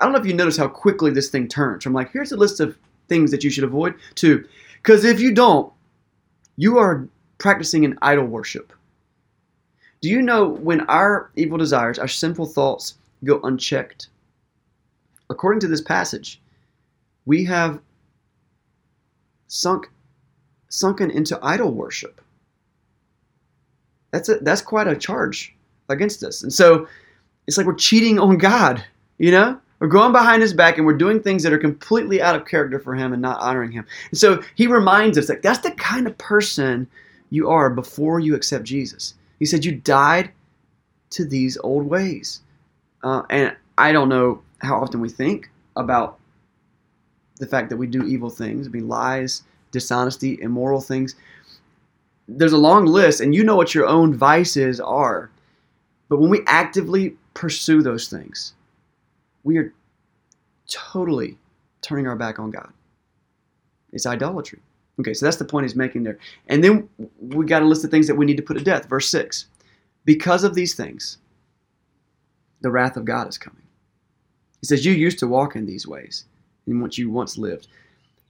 I 0.00 0.04
don't 0.04 0.12
know 0.12 0.20
if 0.20 0.26
you 0.26 0.34
notice 0.34 0.56
how 0.56 0.68
quickly 0.68 1.10
this 1.10 1.30
thing 1.30 1.48
turns 1.48 1.82
from 1.82 1.94
like, 1.94 2.12
here's 2.12 2.32
a 2.32 2.36
list 2.36 2.60
of 2.60 2.76
things 3.08 3.30
that 3.30 3.42
you 3.42 3.50
should 3.50 3.64
avoid 3.64 3.94
to, 4.16 4.46
because 4.82 5.04
if 5.04 5.18
you 5.18 5.32
don't, 5.32 5.72
you 6.56 6.78
are 6.78 7.08
practicing 7.38 7.84
an 7.84 7.98
idol 8.02 8.26
worship. 8.26 8.72
Do 10.00 10.08
you 10.08 10.22
know 10.22 10.48
when 10.48 10.82
our 10.82 11.30
evil 11.36 11.58
desires, 11.58 11.98
our 11.98 12.08
sinful 12.08 12.46
thoughts 12.46 12.94
go 13.24 13.40
unchecked? 13.42 14.08
According 15.30 15.60
to 15.60 15.68
this 15.68 15.80
passage, 15.80 16.40
we 17.24 17.44
have 17.44 17.80
sunk 19.48 19.90
sunken 20.68 21.10
into 21.10 21.38
idol 21.42 21.72
worship. 21.72 22.20
That's 24.10 24.28
a, 24.28 24.36
that's 24.36 24.62
quite 24.62 24.88
a 24.88 24.96
charge 24.96 25.54
against 25.88 26.22
us. 26.22 26.42
And 26.42 26.52
so 26.52 26.86
it's 27.46 27.56
like 27.56 27.66
we're 27.66 27.74
cheating 27.74 28.18
on 28.18 28.38
God, 28.38 28.84
you 29.18 29.30
know? 29.30 29.60
We're 29.78 29.88
going 29.88 30.12
behind 30.12 30.42
his 30.42 30.54
back 30.54 30.78
and 30.78 30.86
we're 30.86 30.94
doing 30.96 31.20
things 31.20 31.42
that 31.42 31.52
are 31.52 31.58
completely 31.58 32.22
out 32.22 32.34
of 32.34 32.46
character 32.46 32.78
for 32.78 32.94
him 32.94 33.12
and 33.12 33.20
not 33.20 33.40
honoring 33.40 33.72
him. 33.72 33.86
And 34.10 34.18
so 34.18 34.42
he 34.54 34.66
reminds 34.66 35.18
us 35.18 35.26
that 35.26 35.42
that's 35.42 35.58
the 35.58 35.72
kind 35.72 36.06
of 36.06 36.16
person 36.16 36.88
you 37.30 37.50
are 37.50 37.68
before 37.68 38.20
you 38.20 38.34
accept 38.34 38.64
Jesus. 38.64 39.14
He 39.38 39.44
said, 39.44 39.64
You 39.64 39.72
died 39.72 40.30
to 41.10 41.24
these 41.24 41.58
old 41.58 41.86
ways. 41.86 42.40
Uh, 43.02 43.22
and 43.28 43.56
I 43.76 43.92
don't 43.92 44.08
know 44.08 44.42
how 44.62 44.80
often 44.80 45.00
we 45.00 45.08
think 45.08 45.50
about 45.76 46.18
the 47.38 47.46
fact 47.46 47.68
that 47.68 47.76
we 47.76 47.86
do 47.86 48.02
evil 48.04 48.30
things, 48.30 48.66
I 48.66 48.70
mean, 48.70 48.88
lies, 48.88 49.42
dishonesty, 49.70 50.38
immoral 50.40 50.80
things. 50.80 51.14
There's 52.28 52.54
a 52.54 52.58
long 52.58 52.86
list, 52.86 53.20
and 53.20 53.34
you 53.34 53.44
know 53.44 53.56
what 53.56 53.74
your 53.74 53.86
own 53.86 54.14
vices 54.14 54.80
are. 54.80 55.30
But 56.08 56.18
when 56.18 56.30
we 56.30 56.40
actively 56.46 57.16
pursue 57.34 57.82
those 57.82 58.08
things, 58.08 58.54
we 59.46 59.58
are 59.58 59.72
totally 60.68 61.38
turning 61.80 62.08
our 62.08 62.16
back 62.16 62.40
on 62.40 62.50
God. 62.50 62.68
It's 63.92 64.04
idolatry. 64.04 64.58
Okay, 64.98 65.14
so 65.14 65.24
that's 65.24 65.36
the 65.36 65.44
point 65.44 65.64
he's 65.64 65.76
making 65.76 66.02
there. 66.02 66.18
And 66.48 66.64
then 66.64 66.88
we 67.20 67.46
got 67.46 67.62
a 67.62 67.66
list 67.66 67.84
of 67.84 67.90
things 67.90 68.08
that 68.08 68.16
we 68.16 68.26
need 68.26 68.38
to 68.38 68.42
put 68.42 68.58
to 68.58 68.64
death. 68.64 68.88
Verse 68.88 69.08
6 69.08 69.46
Because 70.04 70.42
of 70.42 70.54
these 70.54 70.74
things, 70.74 71.18
the 72.60 72.70
wrath 72.70 72.96
of 72.96 73.04
God 73.04 73.28
is 73.28 73.38
coming. 73.38 73.62
He 74.60 74.66
says, 74.66 74.84
You 74.84 74.92
used 74.92 75.20
to 75.20 75.28
walk 75.28 75.54
in 75.54 75.64
these 75.64 75.86
ways 75.86 76.24
in 76.66 76.80
which 76.80 76.98
you 76.98 77.08
once 77.08 77.38
lived, 77.38 77.68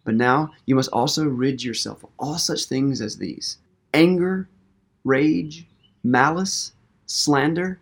but 0.05 0.15
now 0.15 0.51
you 0.67 0.75
must 0.75 0.91
also 0.93 1.25
rid 1.25 1.65
yourself 1.65 2.05
of 2.05 2.11
all 2.19 2.37
such 2.37 2.67
things 2.67 3.01
as 3.01 3.17
these 3.17 3.57
anger, 3.95 4.49
rage, 5.05 5.67
malice, 6.05 6.73
slander, 7.07 7.81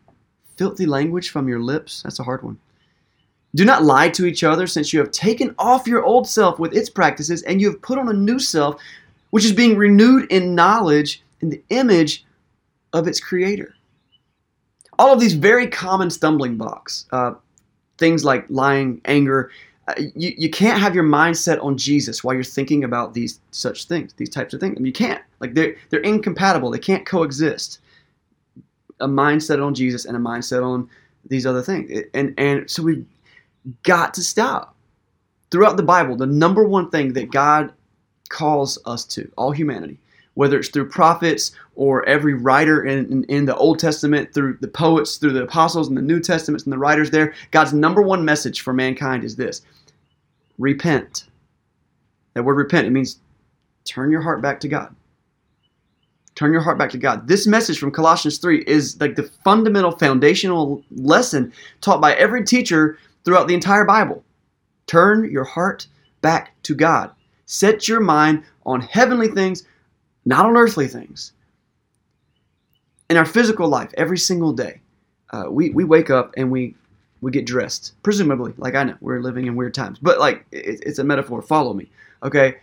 filthy 0.57 0.87
language 0.87 1.31
from 1.31 1.49
your 1.49 1.61
lips. 1.61 2.03
That's 2.05 2.21
a 2.21 2.25
hard 2.25 2.45
one. 2.45 2.61
Do 3.55 3.65
not 3.65 3.85
lie 3.85 4.09
to 4.11 4.27
each 4.27 4.43
other, 4.43 4.67
since 4.67 4.93
you 4.93 4.99
have 4.99 5.11
taken 5.11 5.55
off 5.59 5.87
your 5.87 6.03
old 6.03 6.29
self 6.29 6.59
with 6.59 6.75
its 6.75 6.91
practices, 6.91 7.43
and 7.43 7.61
you 7.61 7.71
have 7.71 7.83
put 7.83 7.99
on 7.99 8.09
a 8.09 8.13
new 8.13 8.39
self, 8.39 8.81
which 9.31 9.45
is 9.45 9.53
being 9.53 9.77
renewed 9.77 10.31
in 10.31 10.55
knowledge 10.55 11.23
in 11.41 11.51
the 11.51 11.63
image 11.71 12.25
of 12.93 13.07
its 13.07 13.21
creator. 13.21 13.75
All 14.99 15.13
of 15.13 15.21
these 15.21 15.35
very 15.35 15.67
common 15.67 16.11
stumbling 16.11 16.57
blocks, 16.57 17.07
uh, 17.13 17.35
things 17.99 18.25
like 18.25 18.47
lying, 18.49 19.01
anger, 19.05 19.51
uh, 19.87 19.95
you, 19.99 20.33
you 20.39 20.49
can't 20.49 20.81
have 20.81 20.95
your 20.95 21.05
mindset 21.05 21.63
on 21.63 21.77
Jesus 21.77 22.25
while 22.25 22.35
you're 22.35 22.43
thinking 22.43 22.85
about 22.85 23.13
these 23.13 23.41
such 23.51 23.85
things, 23.85 24.15
these 24.15 24.31
types 24.31 24.55
of 24.55 24.61
things. 24.61 24.75
I 24.77 24.81
mean, 24.81 24.87
you 24.87 24.93
can't. 24.93 25.23
Like 25.41 25.55
they're 25.55 25.77
they're 25.91 26.01
incompatible. 26.01 26.71
They 26.71 26.79
can't 26.79 27.05
coexist. 27.05 27.81
A 29.01 29.09
mindset 29.09 29.65
on 29.65 29.75
Jesus 29.75 30.07
and 30.07 30.17
a 30.17 30.21
mindset 30.21 30.65
on 30.65 30.89
these 31.29 31.45
other 31.45 31.61
things. 31.61 32.05
And 32.15 32.33
and 32.39 32.71
so 32.71 32.83
we 32.83 33.05
got 33.83 34.15
to 34.15 34.23
stop. 34.23 34.77
Throughout 35.51 35.77
the 35.77 35.83
Bible, 35.83 36.17
the 36.17 36.27
number 36.27 36.65
one 36.65 36.91
thing 36.91 37.13
that 37.13 37.31
God 37.31 37.73
calls 38.29 38.79
us 38.87 39.05
to, 39.05 39.31
all 39.37 39.53
humanity, 39.53 39.99
whether 40.35 40.59
it's 40.59 40.69
through 40.69 40.89
prophets 40.89 41.53
or 41.77 42.07
every 42.09 42.35
writer 42.35 42.85
in, 42.85 43.07
in, 43.11 43.25
in, 43.25 43.45
the 43.45 43.57
Old 43.57 43.79
Testament, 43.79 44.35
through 44.35 44.59
the 44.61 44.69
poets, 44.69 45.17
through 45.17 45.33
the 45.33 45.45
apostles 45.45 45.89
in 45.89 45.95
the 45.95 46.03
New 46.03 46.21
Testaments 46.21 46.65
and 46.65 46.73
the 46.73 46.79
writers 46.79 47.11
there, 47.11 47.35
God's 47.53 47.73
number 47.73 48.03
one 48.03 48.25
message 48.25 48.63
for 48.63 48.73
mankind 48.73 49.23
is 49.23 49.37
this 49.37 49.63
repent. 50.59 51.27
That 52.35 52.43
word 52.43 52.57
repent, 52.57 52.87
it 52.87 52.91
means 52.91 53.19
turn 53.85 54.11
your 54.11 54.23
heart 54.23 54.43
back 54.43 54.61
to 54.61 54.69
God. 54.69 54.95
Turn 56.35 56.53
your 56.53 56.63
heart 56.63 56.79
back 56.79 56.91
to 56.91 56.99
God. 56.99 57.29
This 57.29 57.47
message 57.47 57.79
from 57.79 57.93
Colossians 57.93 58.39
3 58.39 58.65
is 58.67 59.01
like 59.01 59.15
the 59.15 59.31
fundamental 59.45 59.93
foundational 59.93 60.83
lesson 60.91 61.53
taught 61.81 62.01
by 62.01 62.15
every 62.15 62.45
teacher 62.45 62.99
throughout 63.25 63.49
the 63.49 63.55
entire 63.55 63.85
Bible. 63.85 64.23
Turn 64.87 65.31
your 65.31 65.45
heart 65.45 65.87
back 66.21 66.55
to 66.65 66.75
God. 66.75 67.11
Set 67.47 67.89
your 67.89 68.01
mind 68.01 68.45
on 68.65 68.81
heavenly 68.81 69.29
things, 69.29 69.65
not 70.25 70.47
on 70.47 70.57
earthly 70.57 70.89
things. 70.89 71.33
In 73.11 73.17
our 73.17 73.27
physical 73.27 73.69
life, 73.69 73.93
every 73.97 74.19
single 74.19 74.53
day, 74.53 74.81
uh, 75.31 75.45
we, 75.51 75.71
we 75.71 75.85
wake 75.85 76.11
up 76.11 76.35
and 76.37 76.51
we 76.51 76.75
we 77.21 77.31
get 77.31 77.47
dressed, 77.47 77.95
presumably. 78.03 78.53
Like 78.59 78.75
I 78.75 78.85
know 78.85 78.97
we're 79.01 79.23
living 79.23 79.47
in 79.47 79.57
weird 79.57 79.73
times, 79.73 79.99
but 80.01 80.19
like 80.19 80.45
it, 80.53 80.83
it's 80.85 80.99
a 80.99 81.05
metaphor. 81.05 81.41
Follow 81.41 81.73
me, 81.73 81.91
okay? 82.23 82.59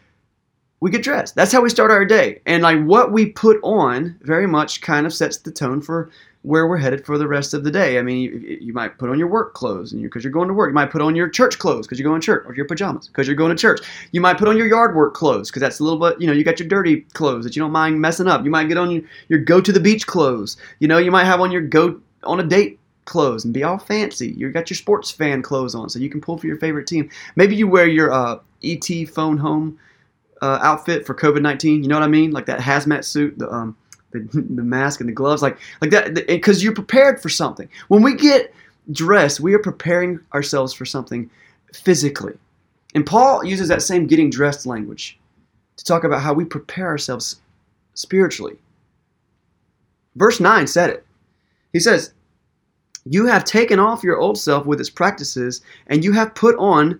We 0.82 0.92
get 0.92 1.04
dressed. 1.04 1.34
That's 1.36 1.52
how 1.52 1.62
we 1.62 1.70
start 1.70 1.90
our 1.90 2.06
day, 2.06 2.42
and 2.46 2.62
like 2.62 2.80
what 2.84 3.12
we 3.12 3.26
put 3.26 3.60
on 3.64 4.18
very 4.22 4.48
much 4.48 4.82
kind 4.82 5.08
of 5.08 5.14
sets 5.14 5.38
the 5.38 5.52
tone 5.52 5.82
for 5.82 6.12
where 6.44 6.68
we're 6.68 6.78
headed 6.78 7.06
for 7.06 7.18
the 7.18 7.28
rest 7.28 7.54
of 7.54 7.64
the 7.64 7.70
day. 7.70 8.00
I 8.00 8.02
mean, 8.02 8.20
you, 8.20 8.58
you 8.60 8.74
might 8.74 8.98
put 8.98 9.10
on 9.10 9.20
your 9.20 9.28
work 9.28 9.54
clothes 9.54 9.94
because 9.94 10.24
you, 10.24 10.30
are 10.30 10.34
going 10.34 10.48
to 10.48 10.54
work. 10.54 10.70
You 10.70 10.74
might 10.74 10.90
put 10.90 11.02
on 11.02 11.16
your 11.16 11.30
church 11.30 11.60
clothes 11.60 11.86
because 11.86 12.00
you're 12.00 12.10
going 12.10 12.20
to 12.20 12.26
church, 12.26 12.44
or 12.48 12.56
your 12.56 12.66
pajamas 12.66 13.08
because 13.08 13.28
you're 13.28 13.36
going 13.36 13.56
to 13.56 13.62
church. 13.62 13.82
You 14.12 14.22
might 14.22 14.38
put 14.38 14.48
on 14.48 14.58
your 14.58 14.68
yard 14.68 14.96
work 14.96 15.14
clothes 15.14 15.50
because 15.50 15.62
that's 15.62 15.80
a 15.80 15.84
little 15.84 16.00
bit, 16.00 16.20
you 16.20 16.28
know, 16.28 16.34
you 16.34 16.44
got 16.44 16.60
your 16.60 16.68
dirty 16.68 17.02
clothes 17.14 17.44
that 17.44 17.56
you 17.56 17.62
don't 17.62 17.72
mind 17.72 18.02
messing 18.02 18.28
up. 18.28 18.44
You 18.44 18.50
might 18.50 18.68
get 18.68 18.78
on 18.78 18.90
your, 18.90 19.04
your 19.28 19.40
go 19.40 19.62
to 19.62 19.72
the 19.72 19.80
beach 19.80 20.08
clothes. 20.08 20.58
You 20.80 20.88
know, 20.88 20.98
you 20.98 21.12
might 21.12 21.26
have 21.26 21.42
on 21.42 21.52
your 21.52 21.62
go 21.62 22.00
on 22.24 22.40
a 22.40 22.44
date 22.44 22.80
clothes 23.06 23.46
and 23.46 23.54
be 23.54 23.64
all 23.64 23.78
fancy. 23.78 24.30
You 24.30 24.50
got 24.52 24.70
your 24.70 24.78
sports 24.78 25.12
fan 25.12 25.42
clothes 25.42 25.76
on 25.76 25.90
so 25.90 26.00
you 26.00 26.10
can 26.10 26.22
pull 26.22 26.38
for 26.38 26.48
your 26.48 26.58
favorite 26.58 26.88
team. 26.88 27.10
Maybe 27.36 27.56
you 27.56 27.68
wear 27.68 27.88
your 27.88 28.12
uh, 28.12 28.40
ET 28.64 28.88
phone 29.10 29.38
home 29.38 29.78
uh, 30.42 30.60
outfit 30.62 31.06
for 31.06 31.14
COVID 31.14 31.42
19. 31.42 31.84
You 31.84 31.90
know 31.90 31.96
what 31.96 32.04
I 32.04 32.08
mean? 32.08 32.32
Like 32.32 32.48
that 32.48 32.60
hazmat 32.60 33.06
suit, 33.06 33.38
the 33.38 33.52
um, 33.52 33.76
the, 34.12 34.20
the 34.34 34.64
mask 34.64 35.00
and 35.00 35.10
the 35.10 35.14
gloves, 35.14 35.42
like 35.42 35.58
like 35.82 35.92
that, 35.92 36.28
because 36.28 36.64
you're 36.64 36.74
prepared 36.74 37.22
for 37.22 37.30
something. 37.30 37.68
When 37.88 38.02
we 38.02 38.16
get 38.16 38.54
dressed, 38.92 39.40
we 39.40 39.54
are 39.54 39.60
preparing 39.60 40.20
ourselves 40.34 40.74
for 40.74 40.86
something 40.86 41.30
physically. 41.74 42.38
And 42.94 43.06
Paul 43.06 43.46
uses 43.46 43.68
that 43.70 43.82
same 43.82 44.08
getting 44.08 44.30
dressed 44.30 44.66
language 44.66 45.18
to 45.78 45.86
talk 45.86 46.04
about 46.04 46.22
how 46.22 46.34
we 46.34 46.46
prepare 46.46 46.88
ourselves 46.88 47.40
spiritually. 47.94 48.58
Verse 50.16 50.40
9 50.40 50.68
said 50.68 50.90
it. 50.90 51.06
He 51.72 51.80
says, 51.80 52.14
You 53.06 53.28
have 53.28 53.46
taken 53.46 53.80
off 53.80 54.04
your 54.04 54.18
old 54.18 54.38
self 54.38 54.66
with 54.66 54.80
its 54.80 54.90
practices, 54.90 55.62
and 55.88 56.04
you 56.04 56.12
have 56.12 56.36
put 56.36 56.56
on 56.58 57.00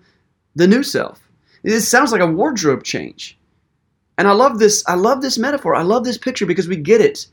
the 0.54 0.66
new 0.66 0.82
self. 0.82 1.20
This 1.62 1.88
sounds 1.88 2.10
like 2.10 2.20
a 2.20 2.26
wardrobe 2.26 2.82
change. 2.82 3.38
And 4.18 4.28
I 4.28 4.32
love 4.32 4.58
this, 4.58 4.84
I 4.86 4.94
love 4.94 5.22
this 5.22 5.38
metaphor. 5.38 5.74
I 5.74 5.82
love 5.82 6.04
this 6.04 6.18
picture 6.18 6.46
because 6.46 6.68
we 6.68 6.76
get 6.76 7.00
it. 7.00 7.26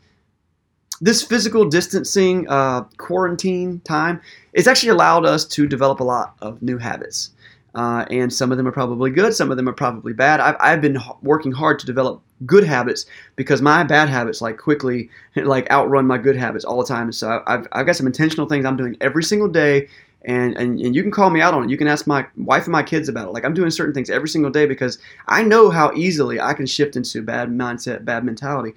This 1.01 1.23
physical 1.23 1.65
distancing, 1.65 2.47
uh, 2.49 2.83
quarantine 2.97 3.79
time, 3.81 4.21
it's 4.53 4.67
actually 4.67 4.89
allowed 4.89 5.25
us 5.25 5.45
to 5.45 5.67
develop 5.67 5.99
a 5.99 6.03
lot 6.03 6.35
of 6.41 6.61
new 6.61 6.77
habits. 6.77 7.31
Uh, 7.75 8.03
and 8.09 8.33
some 8.33 8.51
of 8.51 8.57
them 8.57 8.67
are 8.67 8.71
probably 8.71 9.11
good, 9.11 9.33
some 9.33 9.51
of 9.51 9.57
them 9.57 9.69
are 9.69 9.73
probably 9.73 10.11
bad. 10.11 10.39
I've, 10.39 10.55
I've 10.59 10.81
been 10.81 10.97
working 11.21 11.51
hard 11.51 11.79
to 11.79 11.85
develop 11.85 12.21
good 12.45 12.63
habits 12.63 13.05
because 13.35 13.61
my 13.61 13.83
bad 13.83 14.09
habits 14.09 14.41
like 14.41 14.57
quickly 14.57 15.09
like 15.35 15.69
outrun 15.69 16.07
my 16.07 16.17
good 16.17 16.35
habits 16.35 16.65
all 16.65 16.79
the 16.79 16.87
time. 16.87 17.03
And 17.03 17.15
so 17.15 17.43
I've, 17.45 17.67
I've 17.71 17.85
got 17.85 17.95
some 17.95 18.07
intentional 18.07 18.47
things 18.47 18.65
I'm 18.65 18.77
doing 18.77 18.97
every 19.01 19.23
single 19.23 19.47
day. 19.47 19.87
And, 20.25 20.57
and, 20.57 20.79
and 20.79 20.93
you 20.95 21.01
can 21.01 21.11
call 21.11 21.29
me 21.29 21.39
out 21.39 21.53
on 21.53 21.63
it. 21.63 21.69
You 21.69 21.77
can 21.77 21.87
ask 21.87 22.05
my 22.05 22.25
wife 22.35 22.65
and 22.65 22.73
my 22.73 22.83
kids 22.83 23.07
about 23.07 23.29
it. 23.29 23.31
Like 23.31 23.45
I'm 23.45 23.53
doing 23.53 23.71
certain 23.71 23.93
things 23.93 24.09
every 24.09 24.27
single 24.27 24.51
day 24.51 24.65
because 24.65 24.99
I 25.27 25.43
know 25.43 25.69
how 25.69 25.93
easily 25.93 26.41
I 26.41 26.53
can 26.53 26.65
shift 26.65 26.97
into 26.97 27.21
bad 27.21 27.49
mindset, 27.49 28.03
bad 28.03 28.25
mentality. 28.25 28.73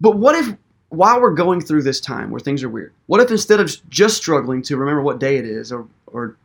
But 0.00 0.18
what 0.18 0.36
if 0.36 0.56
while 0.90 1.20
we're 1.20 1.34
going 1.34 1.60
through 1.60 1.82
this 1.82 2.00
time 2.00 2.30
where 2.30 2.38
things 2.38 2.62
are 2.62 2.68
weird, 2.68 2.92
what 3.06 3.20
if 3.20 3.30
instead 3.30 3.60
of 3.60 3.74
just 3.88 4.16
struggling 4.16 4.62
to 4.62 4.76
remember 4.76 5.02
what 5.02 5.18
day 5.18 5.36
it 5.36 5.44
is 5.44 5.72
or, 5.72 5.86
or 6.06 6.36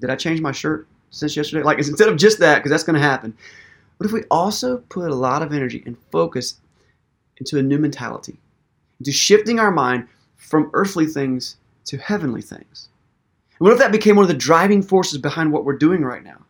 did 0.00 0.10
I 0.10 0.16
change 0.16 0.40
my 0.40 0.52
shirt 0.52 0.86
since 1.10 1.36
yesterday? 1.36 1.64
Like 1.64 1.78
instead 1.78 2.08
of 2.08 2.16
just 2.16 2.38
that, 2.38 2.56
because 2.56 2.70
that's 2.70 2.84
going 2.84 3.00
to 3.00 3.06
happen. 3.06 3.36
What 3.96 4.06
if 4.06 4.12
we 4.12 4.22
also 4.30 4.78
put 4.90 5.10
a 5.10 5.14
lot 5.14 5.42
of 5.42 5.52
energy 5.52 5.82
and 5.86 5.96
focus 6.12 6.60
into 7.38 7.58
a 7.58 7.62
new 7.62 7.78
mentality, 7.78 8.38
into 9.00 9.10
shifting 9.10 9.58
our 9.58 9.72
mind 9.72 10.06
from 10.36 10.70
earthly 10.72 11.06
things 11.06 11.56
to 11.86 11.96
heavenly 11.96 12.42
things? 12.42 12.90
And 13.58 13.66
what 13.66 13.72
if 13.72 13.78
that 13.78 13.92
became 13.92 14.16
one 14.16 14.24
of 14.24 14.28
the 14.28 14.34
driving 14.34 14.82
forces 14.82 15.18
behind 15.18 15.52
what 15.52 15.64
we're 15.64 15.76
doing 15.76 16.02
right 16.02 16.22
now? 16.22 16.44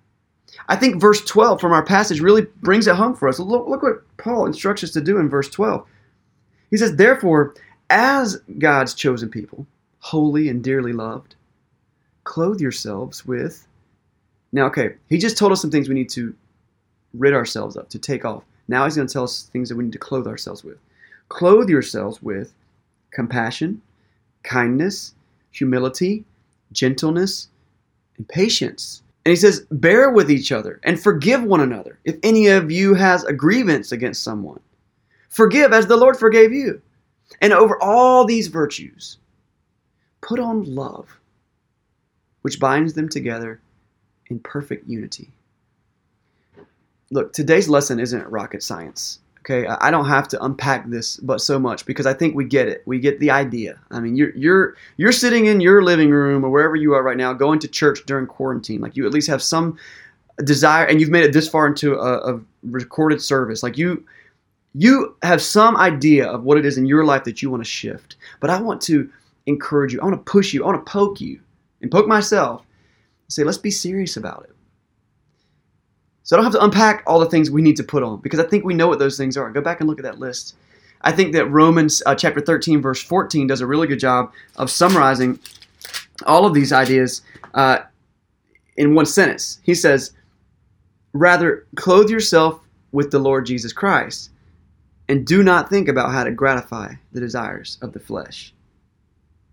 I 0.69 0.77
think 0.77 1.01
verse 1.01 1.25
12 1.25 1.61
from 1.61 1.73
our 1.73 1.85
passage 1.85 2.21
really 2.21 2.43
brings 2.61 2.87
it 2.87 2.95
home 2.95 3.15
for 3.15 3.29
us. 3.29 3.39
Look, 3.39 3.69
look 3.69 3.83
what 3.83 4.17
Paul 4.19 4.47
instructs 4.47 4.85
us 4.85 4.91
to 4.93 5.01
do 5.01 5.19
in 5.19 5.29
verse 5.29 5.49
12. 5.49 5.87
He 6.71 6.77
says, 6.77 6.97
Therefore, 6.97 7.55
as 7.89 8.37
God's 8.59 8.95
chosen 8.95 9.31
people, 9.31 9.67
holy 10.01 10.49
and 10.49 10.63
dearly 10.63 10.93
loved, 10.93 11.37
clothe 12.25 12.61
yourselves 12.61 13.25
with. 13.25 13.67
Now, 14.53 14.67
okay, 14.67 14.95
he 15.09 15.19
just 15.19 15.39
told 15.39 15.53
us 15.53 15.63
some 15.63 15.71
things 15.71 15.89
we 15.89 15.95
need 15.95 16.11
to 16.11 16.35
rid 17.15 17.33
ourselves 17.33 17.77
of, 17.77 17.89
to 17.89 17.99
take 17.99 18.25
off. 18.25 18.45
Now 18.69 18.85
he's 18.85 18.97
going 18.97 19.09
to 19.09 19.13
tell 19.13 19.25
us 19.25 19.45
things 19.45 19.71
that 19.71 19.77
we 19.77 19.85
need 19.85 19.93
to 19.95 19.99
clothe 19.99 20.27
ourselves 20.27 20.63
with. 20.63 20.79
Clothe 21.31 21.71
yourselves 21.71 22.23
with 22.23 22.53
compassion, 23.11 23.81
kindness, 24.43 25.15
humility, 25.51 26.25
gentleness, 26.73 27.49
and 28.17 28.29
patience. 28.29 29.03
And 29.25 29.31
he 29.31 29.37
says, 29.37 29.67
Bear 29.71 30.11
with 30.11 30.31
each 30.31 30.53
other 30.53 30.81
and 30.85 31.01
forgive 31.01 31.43
one 31.43 31.61
another 31.61 31.99
if 32.05 32.17
any 32.23 32.49
of 32.49 32.71
you 32.71 32.95
has 32.95 33.25
a 33.25 33.33
grievance 33.33 33.93
against 33.93 34.23
someone. 34.23 34.61
Forgive 35.29 35.73
as 35.73 35.87
the 35.87 35.97
Lord 35.97 36.17
forgave 36.17 36.53
you. 36.53 36.81
And 37.41 37.53
over 37.53 37.81
all 37.83 38.25
these 38.25 38.49
virtues, 38.49 39.19
put 40.21 40.41
on 40.41 40.75
love 40.75 41.19
which 42.43 42.61
binds 42.61 42.95
them 42.95 43.09
together 43.09 43.61
in 44.31 44.39
perfect 44.39 44.89
unity. 44.89 45.31
Look, 47.11 47.33
today's 47.33 47.69
lesson 47.69 48.01
isn't 48.01 48.27
rocket 48.29 48.63
science. 48.63 49.21
Okay, 49.41 49.67
I 49.67 49.91
don't 49.91 50.07
have 50.07 50.29
to 50.29 50.45
unpack 50.45 50.91
this, 50.91 51.17
but 51.19 51.41
so 51.41 51.59
much 51.59 51.87
because 51.87 52.07
I 52.07 52.13
think 52.13 52.35
we 52.35 52.45
get 52.45 52.69
it. 52.69 52.83
We 52.87 52.99
get 52.99 53.19
the 53.21 53.31
idea. 53.31 53.79
I 53.91 54.01
mean, 54.01 54.17
you're 54.17 54.35
you're 54.37 54.77
you're 54.97 55.13
sitting 55.13 55.47
in 55.47 55.61
your 55.61 55.83
living 55.83 56.11
room 56.11 56.45
or 56.45 56.51
wherever 56.51 56.77
you 56.77 56.93
are 56.95 57.03
right 57.03 57.17
now, 57.17 57.33
going 57.33 57.59
to 57.61 57.69
church 57.69 58.05
during 58.05 58.27
quarantine. 58.27 58.81
Like 58.81 58.97
you 58.97 59.07
at 59.07 59.13
least 59.13 59.29
have 59.29 59.43
some 59.43 59.79
desire, 60.45 60.85
and 60.85 61.01
you've 61.01 61.11
made 61.11 61.25
it 61.25 61.33
this 61.33 61.49
far 61.49 61.67
into 61.67 61.95
a, 61.95 62.35
a 62.35 62.41
recorded 62.63 63.23
service. 63.23 63.63
Like 63.63 63.79
you 63.79 64.05
you 64.75 65.17
have 65.23 65.41
some 65.41 65.77
idea 65.77 66.27
of 66.27 66.45
what 66.45 66.59
it 66.59 66.67
is 66.67 66.77
in 66.77 66.87
your 66.87 67.05
life 67.05 67.25
that 67.25 67.41
you 67.41 67.51
want 67.51 67.65
to 67.65 67.69
shift. 67.69 68.17
But 68.41 68.51
I 68.51 68.61
want 68.61 68.81
to 68.83 69.11
encourage 69.47 69.93
you. 69.93 70.01
I 70.01 70.05
want 70.05 70.25
to 70.25 70.31
push 70.31 70.53
you. 70.53 70.63
I 70.63 70.67
want 70.67 70.85
to 70.85 70.91
poke 70.91 71.21
you 71.21 71.41
and 71.81 71.91
poke 71.91 72.07
myself 72.07 72.61
and 72.61 73.33
say, 73.33 73.45
let's 73.45 73.59
be 73.59 73.71
serious 73.71 74.17
about 74.17 74.47
it. 74.49 74.55
So 76.29 76.37
I 76.37 76.43
don't 76.43 76.45
have 76.45 76.61
to 76.61 76.63
unpack 76.63 77.05
all 77.07 77.21
the 77.21 77.31
things 77.31 77.51
we 77.51 77.63
need 77.63 77.77
to 77.77 77.83
put 77.83 78.03
on 78.03 78.21
because 78.21 78.39
I 78.39 78.47
think 78.47 78.63
we 78.63 78.75
know 78.75 78.87
what 78.87 78.99
those 78.99 79.17
things 79.17 79.39
are. 79.39 79.49
Go 79.51 79.63
back 79.63 79.81
and 79.81 79.89
look 79.89 79.99
at 79.99 80.03
that 80.03 80.19
list. 80.19 80.57
I 81.01 81.11
think 81.11 81.33
that 81.33 81.47
Romans 81.47 82.03
uh, 82.05 82.15
chapter 82.15 82.43
13, 82.43 82.83
verse 82.83 83.03
14 83.03 83.47
does 83.47 83.63
a 83.63 83.67
really 83.67 83.87
good 83.87 83.99
job 83.99 84.35
of 84.57 84.71
summarizing 84.71 85.41
all 86.27 86.45
of 86.45 86.53
these 86.53 86.71
ideas 86.71 87.23
uh, 87.55 87.79
in 88.77 88.95
one 88.95 89.07
sentence. 89.07 89.59
He 89.63 89.75
says, 89.75 90.13
Rather, 91.15 91.67
clothe 91.77 92.11
yourself 92.11 92.61
with 92.93 93.11
the 93.11 93.19
Lord 93.19 93.47
Jesus 93.47 93.73
Christ 93.73 94.31
and 95.09 95.27
do 95.27 95.43
not 95.43 95.71
think 95.71 95.89
about 95.89 96.13
how 96.13 96.25
to 96.25 96.31
gratify 96.31 96.93
the 97.11 97.21
desires 97.21 97.79
of 97.81 97.95
the 97.95 98.01
flesh. 98.01 98.53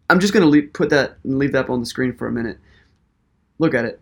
I'm 0.09 0.19
just 0.19 0.33
going 0.33 0.51
to 0.51 0.67
put 0.73 0.89
that 0.89 1.19
and 1.23 1.39
leave 1.39 1.53
that 1.53 1.63
up 1.63 1.69
on 1.69 1.79
the 1.79 1.85
screen 1.85 2.13
for 2.13 2.27
a 2.27 2.33
minute. 2.33 2.57
Look 3.59 3.73
at 3.73 3.85
it. 3.85 4.01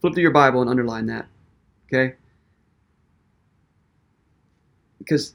Flip 0.00 0.14
to 0.14 0.20
your 0.20 0.30
Bible 0.30 0.60
and 0.60 0.70
underline 0.70 1.06
that. 1.06 1.26
Okay? 1.86 2.14
Because 4.98 5.34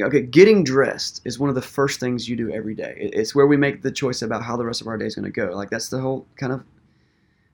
okay, 0.00 0.22
getting 0.22 0.64
dressed 0.64 1.20
is 1.24 1.38
one 1.38 1.48
of 1.48 1.54
the 1.54 1.62
first 1.62 2.00
things 2.00 2.28
you 2.28 2.36
do 2.36 2.50
every 2.52 2.74
day. 2.74 3.10
It's 3.12 3.34
where 3.34 3.46
we 3.46 3.56
make 3.56 3.82
the 3.82 3.92
choice 3.92 4.22
about 4.22 4.42
how 4.42 4.56
the 4.56 4.64
rest 4.64 4.80
of 4.80 4.86
our 4.88 4.98
day 4.98 5.06
is 5.06 5.14
going 5.14 5.24
to 5.24 5.30
go. 5.30 5.52
Like 5.54 5.70
that's 5.70 5.88
the 5.88 6.00
whole 6.00 6.26
kind 6.36 6.52
of 6.52 6.62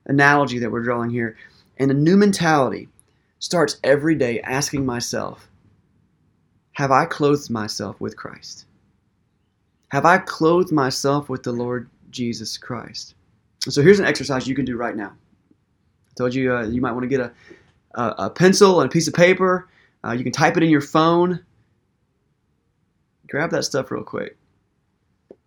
analogy 0.05 0.59
that 0.59 0.71
we're 0.71 0.83
drawing 0.83 1.09
here. 1.09 1.37
And 1.77 1.91
a 1.91 1.95
new 1.95 2.17
mentality 2.17 2.89
starts 3.39 3.77
every 3.83 4.15
day 4.15 4.39
asking 4.41 4.85
myself, 4.85 5.47
have 6.73 6.91
I 6.91 7.05
clothed 7.05 7.49
myself 7.49 7.99
with 7.99 8.15
Christ? 8.15 8.65
Have 9.89 10.05
I 10.05 10.19
clothed 10.19 10.71
myself 10.71 11.29
with 11.29 11.43
the 11.43 11.51
Lord 11.51 11.89
Jesus 12.11 12.57
Christ? 12.57 13.15
So 13.67 13.81
here's 13.81 13.99
an 13.99 14.05
exercise 14.05 14.47
you 14.47 14.55
can 14.55 14.65
do 14.65 14.77
right 14.77 14.95
now. 14.95 15.13
I 16.11 16.13
told 16.17 16.33
you 16.33 16.55
uh, 16.55 16.63
you 16.63 16.81
might 16.81 16.91
want 16.91 17.03
to 17.03 17.07
get 17.07 17.19
a, 17.19 17.31
a, 17.95 18.15
a, 18.25 18.29
pencil 18.29 18.81
and 18.81 18.89
a 18.89 18.91
piece 18.91 19.07
of 19.07 19.13
paper. 19.13 19.69
Uh, 20.03 20.11
you 20.11 20.23
can 20.23 20.31
type 20.31 20.57
it 20.57 20.63
in 20.63 20.69
your 20.69 20.81
phone. 20.81 21.43
Grab 23.29 23.51
that 23.51 23.63
stuff 23.63 23.91
real 23.91 24.03
quick. 24.03 24.37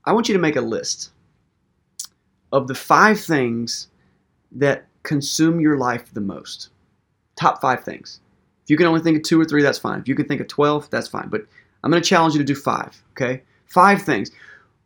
I 0.04 0.12
want 0.12 0.28
you 0.28 0.34
to 0.34 0.40
make 0.40 0.56
a 0.56 0.60
list 0.60 1.10
of 2.52 2.68
the 2.68 2.74
five 2.74 3.20
things 3.20 3.88
that 4.52 4.86
consume 5.02 5.60
your 5.60 5.76
life 5.76 6.12
the 6.14 6.20
most. 6.20 6.70
Top 7.36 7.60
five 7.60 7.84
things. 7.84 8.20
If 8.62 8.70
you 8.70 8.76
can 8.76 8.86
only 8.86 9.00
think 9.00 9.18
of 9.18 9.22
two 9.22 9.40
or 9.40 9.44
three, 9.44 9.62
that's 9.62 9.78
fine. 9.78 10.00
If 10.00 10.08
you 10.08 10.14
can 10.14 10.26
think 10.26 10.40
of 10.40 10.48
12, 10.48 10.88
that's 10.88 11.08
fine. 11.08 11.28
But 11.28 11.42
I'm 11.82 11.90
going 11.90 12.02
to 12.02 12.08
challenge 12.08 12.34
you 12.34 12.38
to 12.38 12.44
do 12.44 12.54
five, 12.54 13.02
okay? 13.10 13.42
Five 13.66 14.02
things. 14.02 14.30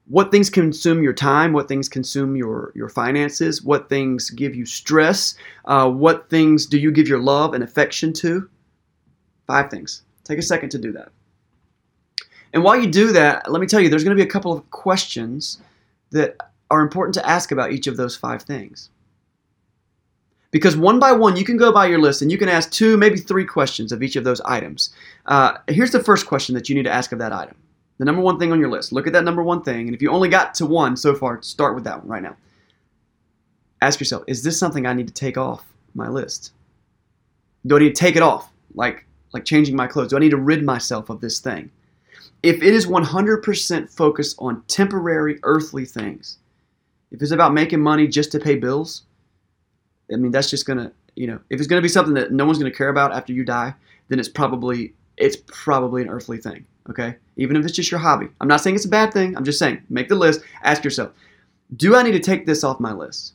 What 0.09 0.31
things 0.31 0.49
consume 0.49 1.03
your 1.03 1.13
time? 1.13 1.53
What 1.53 1.69
things 1.69 1.89
consume 1.89 2.35
your, 2.35 2.73
your 2.75 2.89
finances? 2.89 3.63
What 3.63 3.91
things 3.91 4.31
give 4.31 4.55
you 4.55 4.65
stress? 4.65 5.35
Uh, 5.67 5.91
what 5.91 6.31
things 6.31 6.65
do 6.65 6.79
you 6.79 6.91
give 6.91 7.09
your 7.09 7.19
love 7.19 7.53
and 7.53 7.63
affection 7.63 8.15
to? 8.15 8.49
Five 9.47 9.71
things. 9.71 10.03
Take 10.25 10.39
a 10.39 10.43
second 10.43 10.71
to 10.71 10.79
do 10.79 10.93
that. 10.93 11.11
And 12.55 12.65
while 12.65 12.81
you 12.81 12.91
do 12.91 13.13
that, 13.13 13.51
let 13.51 13.61
me 13.61 13.67
tell 13.67 13.81
you, 13.81 13.91
there's 13.91 14.05
going 14.05 14.17
to 14.17 14.23
be 14.23 14.27
a 14.27 14.33
couple 14.33 14.53
of 14.53 14.71
questions 14.71 15.59
that 16.11 16.37
are 16.71 16.81
important 16.81 17.15
to 17.15 17.29
ask 17.29 17.53
about 17.53 17.73
each 17.73 17.87
of 17.87 17.99
those 17.99 18.17
five 18.17 18.43
things. 18.43 18.89
Because 20.51 20.75
one 20.75 20.99
by 20.99 21.13
one, 21.13 21.37
you 21.37 21.45
can 21.45 21.59
go 21.59 21.71
by 21.71 21.87
your 21.87 22.01
list 22.01 22.23
and 22.23 22.33
you 22.33 22.39
can 22.39 22.49
ask 22.49 22.71
two, 22.71 22.97
maybe 22.97 23.19
three 23.19 23.45
questions 23.45 23.93
of 23.93 24.03
each 24.03 24.17
of 24.17 24.25
those 24.25 24.41
items. 24.43 24.91
Uh, 25.27 25.59
here's 25.69 25.91
the 25.91 26.03
first 26.03 26.27
question 26.27 26.55
that 26.55 26.71
you 26.71 26.75
need 26.75 26.85
to 26.85 26.91
ask 26.91 27.13
of 27.13 27.19
that 27.19 27.35
item 27.35 27.57
the 27.99 28.05
number 28.05 28.23
one 28.23 28.39
thing 28.39 28.53
on 28.53 28.61
your 28.61 28.71
list. 28.71 28.93
Look 28.93 29.07
at 29.07 29.13
that 29.13 29.25
number 29.25 29.43
one 29.43 29.63
thing, 29.63 29.87
and 29.87 29.95
if 29.95 30.01
you 30.01 30.11
only 30.11 30.29
got 30.29 30.55
to 30.55 30.67
one 30.67 30.97
so 30.97 31.15
far, 31.15 31.43
start 31.43 31.75
with 31.75 31.85
that 31.85 31.99
one 31.99 32.09
right 32.09 32.23
now. 32.23 32.37
Ask 33.83 34.01
yourself, 34.01 34.25
is 34.27 34.43
this 34.43 34.59
something 34.59 34.87
I 34.87 34.93
need 34.93 35.09
to 35.09 35.15
take 35.15 35.37
off 35.37 35.65
my 35.95 36.09
list? 36.09 36.53
Do 37.67 37.77
I 37.77 37.81
need 37.81 37.95
to 37.95 38.01
take 38.01 38.17
it 38.17 38.23
off? 38.23 38.51
Like 38.75 39.05
like 39.33 39.45
changing 39.45 39.77
my 39.77 39.87
clothes? 39.87 40.11
Do 40.11 40.17
I 40.17 40.21
need 40.21 40.31
to 40.31 40.37
rid 40.37 40.65
myself 40.65 41.11
of 41.11 41.21
this 41.21 41.39
thing? 41.39 41.71
If 42.43 42.63
it 42.63 42.73
is 42.73 42.87
100% 42.87 43.91
focused 43.91 44.37
on 44.39 44.63
temporary 44.69 45.39
earthly 45.43 45.85
things, 45.85 46.39
if 47.11 47.21
it's 47.21 47.33
about 47.33 47.53
making 47.53 47.81
money 47.81 48.07
just 48.07 48.33
to 48.33 48.39
pay 48.39 48.57
bills, 48.57 49.03
I 50.13 50.17
mean 50.17 50.31
that's 50.31 50.51
just 50.51 50.67
gonna, 50.67 50.93
you 51.17 51.27
know, 51.27 51.41
if 51.51 51.59
it's 51.61 51.67
gonna 51.67 51.83
be 51.83 51.89
something 51.89 52.15
that 52.15 52.33
no 52.33 52.47
one's 52.47 52.59
gonna 52.59 52.71
care 52.71 52.89
about 52.89 53.13
after 53.13 53.33
you 53.33 53.45
die, 53.45 53.75
then 54.09 54.19
it's 54.19 54.29
probably 54.29 54.95
it's 55.17 55.37
probably 55.47 56.03
an 56.03 56.09
earthly 56.09 56.39
thing. 56.39 56.65
Okay, 56.91 57.17
even 57.37 57.57
if 57.57 57.65
it's 57.65 57.77
just 57.77 57.91
your 57.91 58.01
hobby. 58.01 58.29
I'm 58.41 58.49
not 58.49 58.61
saying 58.61 58.77
it's 58.77 58.85
a 58.87 58.89
bad 58.89 59.13
thing. 59.13 59.37
I'm 59.37 59.45
just 59.45 59.59
saying 59.59 59.83
make 59.91 60.09
the 60.09 60.15
list. 60.15 60.41
Ask 60.63 60.85
yourself, 60.85 61.13
do 61.77 61.95
I 61.97 62.03
need 62.03 62.13
to 62.13 62.21
take 62.21 62.47
this 62.47 62.65
off 62.65 62.81
my 62.81 62.93
list? 62.93 63.35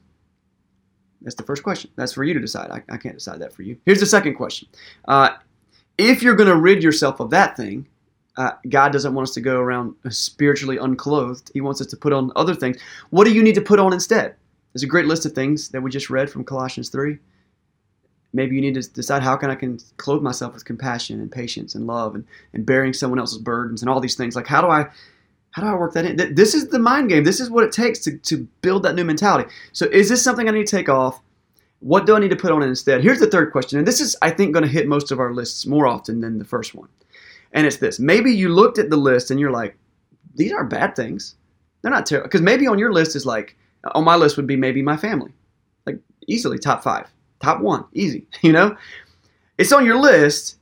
That's 1.22 1.36
the 1.36 1.44
first 1.44 1.64
question. 1.64 1.92
That's 1.96 2.14
for 2.14 2.24
you 2.24 2.34
to 2.34 2.40
decide. 2.40 2.70
I, 2.72 2.84
I 2.94 2.98
can't 2.98 3.16
decide 3.16 3.40
that 3.40 3.54
for 3.54 3.62
you. 3.62 3.78
Here's 3.86 4.00
the 4.00 4.06
second 4.06 4.36
question. 4.36 4.68
Uh, 5.08 5.30
if 5.98 6.22
you're 6.22 6.36
going 6.36 6.50
to 6.50 6.56
rid 6.56 6.84
yourself 6.84 7.20
of 7.20 7.30
that 7.30 7.56
thing, 7.56 7.88
uh, 8.36 8.52
God 8.70 8.92
doesn't 8.92 9.14
want 9.14 9.30
us 9.30 9.34
to 9.36 9.42
go 9.42 9.60
around 9.60 9.96
spiritually 10.10 10.78
unclothed. 10.78 11.52
He 11.54 11.62
wants 11.62 11.80
us 11.82 11.88
to 11.88 11.98
put 11.98 12.14
on 12.14 12.32
other 12.36 12.56
things. 12.56 12.78
What 13.12 13.26
do 13.26 13.34
you 13.34 13.44
need 13.44 13.56
to 13.56 13.62
put 13.62 13.80
on 13.80 13.94
instead? 13.94 14.36
There's 14.74 14.84
a 14.84 14.88
great 14.88 15.06
list 15.06 15.26
of 15.26 15.34
things 15.34 15.70
that 15.70 15.82
we 15.82 15.92
just 15.92 16.10
read 16.10 16.30
from 16.30 16.44
Colossians 16.44 16.90
3. 16.90 17.18
Maybe 18.34 18.56
you 18.56 18.62
need 18.62 18.74
to 18.74 18.90
decide 18.90 19.22
how 19.22 19.36
can 19.36 19.52
I 19.52 19.56
can 19.56 19.80
clothe 19.98 20.24
myself 20.24 20.54
with 20.54 20.66
compassion 20.66 21.22
and 21.22 21.32
patience 21.32 21.76
and 21.76 21.86
love 21.86 22.16
and, 22.16 22.26
and 22.54 22.66
bearing 22.66 22.94
someone 22.94 23.20
else's 23.20 23.38
burdens 23.38 23.82
and 23.82 23.90
all 23.90 24.00
these 24.00 24.16
things. 24.16 24.36
Like 24.36 24.48
how 24.48 24.62
do 24.62 24.68
I 24.68 24.88
how 25.52 25.62
do 25.62 25.68
I 25.68 25.76
work 25.76 25.94
that 25.94 26.06
in? 26.06 26.34
This 26.34 26.56
is 26.56 26.70
the 26.70 26.80
mind 26.80 27.10
game. 27.10 27.24
This 27.24 27.40
is 27.40 27.52
what 27.52 27.64
it 27.64 27.72
takes 27.72 28.00
to, 28.00 28.18
to 28.18 28.48
build 28.62 28.82
that 28.84 28.96
new 28.96 29.04
mentality. 29.04 29.50
So 29.72 29.86
is 29.86 30.10
this 30.10 30.24
something 30.24 30.50
I 30.50 30.52
need 30.52 30.66
to 30.66 30.76
take 30.76 30.90
off? 30.90 31.22
What 31.80 32.08
do 32.08 32.16
I 32.16 32.20
need 32.20 32.32
to 32.32 32.36
put 32.36 32.52
on 32.52 32.64
it 32.64 32.68
instead? 32.68 33.04
Here's 33.04 33.20
the 33.20 33.30
third 33.30 33.52
question, 33.52 33.78
and 33.78 33.88
this 33.88 34.02
is 34.02 34.16
I 34.22 34.32
think 34.32 34.54
going 34.54 34.64
to 34.64 34.70
hit 34.70 34.88
most 34.88 35.12
of 35.12 35.20
our 35.20 35.32
lists 35.32 35.68
more 35.68 35.86
often 35.86 36.22
than 36.22 36.40
the 36.40 36.46
first 36.46 36.74
one. 36.74 36.90
And 37.52 37.68
it's 37.68 37.78
this. 37.78 38.00
Maybe 38.00 38.32
you 38.32 38.50
looked 38.50 38.80
at 38.80 38.90
the 38.90 38.98
list 38.98 39.30
and 39.30 39.40
you're 39.40 39.52
like, 39.52 39.78
these 40.34 40.52
aren't 40.52 40.72
bad 40.72 40.96
things. 40.96 41.36
They're 41.82 41.92
not 41.92 42.08
terrible. 42.08 42.28
Because 42.28 42.42
maybe 42.42 42.66
on 42.66 42.80
your 42.80 42.92
list 42.92 43.16
is 43.16 43.26
like, 43.26 43.56
on 43.94 44.04
my 44.04 44.16
list 44.16 44.38
would 44.38 44.48
be 44.48 44.56
maybe 44.56 44.82
my 44.82 44.98
family. 44.98 45.34
Like 45.86 46.00
easily 46.28 46.58
top 46.58 46.82
five, 46.84 47.08
top 47.44 47.62
one, 47.62 47.86
easy, 47.94 48.26
you 48.42 48.52
know? 48.52 48.76
It's 49.58 49.72
on 49.72 49.86
your 49.86 50.00
list, 50.00 50.58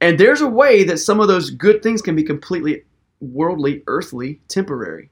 and 0.00 0.18
there's 0.18 0.40
a 0.40 0.48
way 0.48 0.82
that 0.84 0.98
some 0.98 1.20
of 1.20 1.28
those 1.28 1.50
good 1.50 1.82
things 1.82 2.02
can 2.02 2.16
be 2.16 2.24
completely 2.24 2.82
worldly, 3.20 3.82
earthly, 3.86 4.40
temporary. 4.48 5.08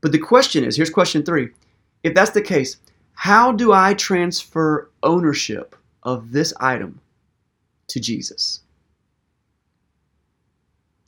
But 0.00 0.12
the 0.12 0.18
question 0.18 0.64
is 0.64 0.76
here's 0.76 0.90
question 0.90 1.22
three. 1.22 1.50
If 2.02 2.14
that's 2.14 2.30
the 2.30 2.42
case, 2.42 2.78
how 3.12 3.52
do 3.52 3.72
I 3.72 3.94
transfer 3.94 4.90
ownership 5.02 5.74
of 6.02 6.32
this 6.32 6.54
item 6.60 7.00
to 7.88 8.00
Jesus? 8.00 8.60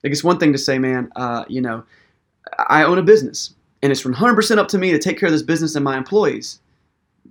Like 0.02 0.12
it's 0.12 0.24
one 0.24 0.38
thing 0.38 0.52
to 0.52 0.58
say, 0.58 0.78
man, 0.78 1.10
uh, 1.16 1.44
you 1.48 1.60
know, 1.60 1.84
I 2.68 2.84
own 2.84 2.98
a 2.98 3.02
business 3.02 3.54
and 3.82 3.92
it's 3.92 4.02
100% 4.02 4.58
up 4.58 4.68
to 4.68 4.78
me 4.78 4.90
to 4.90 4.98
take 4.98 5.18
care 5.18 5.26
of 5.28 5.32
this 5.32 5.42
business 5.42 5.74
and 5.74 5.84
my 5.84 5.96
employees. 5.96 6.60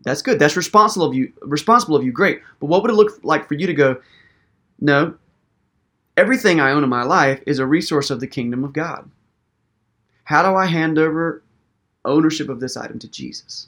That's 0.04 0.22
good. 0.22 0.40
That's 0.40 0.56
responsible 0.56 1.06
of 1.06 1.14
you. 1.14 1.34
Responsible 1.42 1.96
of 1.96 2.04
you. 2.04 2.12
Great. 2.12 2.42
But 2.60 2.68
what 2.68 2.82
would 2.82 2.92
it 2.92 2.96
look 2.96 3.20
like 3.24 3.48
for 3.48 3.56
you 3.56 3.68
to 3.68 3.74
go? 3.74 4.02
No. 4.80 5.16
Everything 6.16 6.60
I 6.60 6.72
own 6.72 6.84
in 6.84 6.90
my 6.90 7.04
life 7.04 7.42
is 7.46 7.60
a 7.60 7.66
resource 7.66 8.10
of 8.10 8.20
the 8.20 8.28
kingdom 8.28 8.64
of 8.64 8.74
God. 8.74 9.10
How 10.24 10.42
do 10.42 10.56
I 10.56 10.66
hand 10.66 10.98
over 10.98 11.44
ownership 12.06 12.50
of 12.50 12.60
this 12.60 12.78
item 12.78 13.00
to 13.00 13.08
Jesus? 13.08 13.68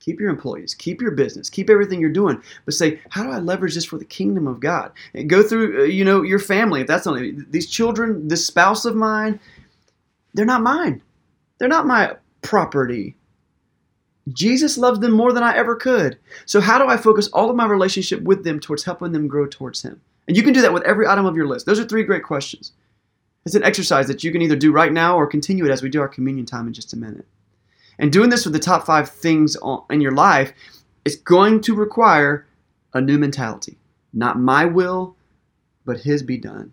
Keep 0.00 0.20
your 0.20 0.28
employees, 0.28 0.74
keep 0.74 1.00
your 1.00 1.12
business, 1.12 1.48
keep 1.48 1.70
everything 1.70 1.98
you're 1.98 2.10
doing, 2.10 2.42
but 2.66 2.74
say, 2.74 3.00
how 3.08 3.22
do 3.22 3.30
I 3.30 3.38
leverage 3.38 3.74
this 3.74 3.86
for 3.86 3.96
the 3.96 4.04
kingdom 4.04 4.46
of 4.46 4.60
God? 4.60 4.92
And 5.14 5.30
go 5.30 5.42
through, 5.42 5.80
uh, 5.80 5.84
you 5.84 6.04
know, 6.04 6.20
your 6.20 6.38
family. 6.38 6.82
If 6.82 6.86
that's 6.86 7.06
only 7.06 7.32
these 7.48 7.70
children, 7.70 8.28
this 8.28 8.46
spouse 8.46 8.84
of 8.84 8.94
mine, 8.94 9.40
they're 10.34 10.44
not 10.44 10.62
mine. 10.62 11.00
They're 11.58 11.68
not 11.68 11.86
my 11.86 12.16
property. 12.42 13.16
Jesus 14.32 14.78
loves 14.78 15.00
them 15.00 15.12
more 15.12 15.32
than 15.32 15.42
I 15.42 15.54
ever 15.56 15.76
could. 15.76 16.18
So 16.46 16.60
how 16.60 16.78
do 16.78 16.86
I 16.86 16.96
focus 16.96 17.28
all 17.28 17.50
of 17.50 17.56
my 17.56 17.66
relationship 17.66 18.22
with 18.22 18.44
them 18.44 18.58
towards 18.58 18.84
helping 18.84 19.12
them 19.12 19.28
grow 19.28 19.46
towards 19.46 19.82
Him? 19.82 20.00
And 20.26 20.36
you 20.36 20.42
can 20.42 20.54
do 20.54 20.62
that 20.62 20.72
with 20.72 20.82
every 20.84 21.06
item 21.06 21.26
of 21.26 21.36
your 21.36 21.46
list. 21.46 21.66
Those 21.66 21.78
are 21.78 21.84
three 21.84 22.04
great 22.04 22.22
questions. 22.22 22.72
It's 23.44 23.54
an 23.54 23.64
exercise 23.64 24.06
that 24.08 24.24
you 24.24 24.32
can 24.32 24.40
either 24.40 24.56
do 24.56 24.72
right 24.72 24.92
now 24.92 25.16
or 25.16 25.26
continue 25.26 25.66
it 25.66 25.70
as 25.70 25.82
we 25.82 25.90
do 25.90 26.00
our 26.00 26.08
communion 26.08 26.46
time 26.46 26.66
in 26.66 26.72
just 26.72 26.94
a 26.94 26.96
minute. 26.96 27.26
And 27.98 28.10
doing 28.10 28.30
this 28.30 28.44
with 28.44 28.54
the 28.54 28.60
top 28.60 28.86
five 28.86 29.10
things 29.10 29.56
in 29.90 30.00
your 30.00 30.12
life 30.12 30.52
is 31.04 31.16
going 31.16 31.60
to 31.62 31.74
require 31.74 32.46
a 32.94 33.00
new 33.00 33.18
mentality. 33.18 33.76
Not 34.14 34.38
my 34.38 34.64
will, 34.64 35.16
but 35.84 36.00
His 36.00 36.22
be 36.22 36.38
done. 36.38 36.72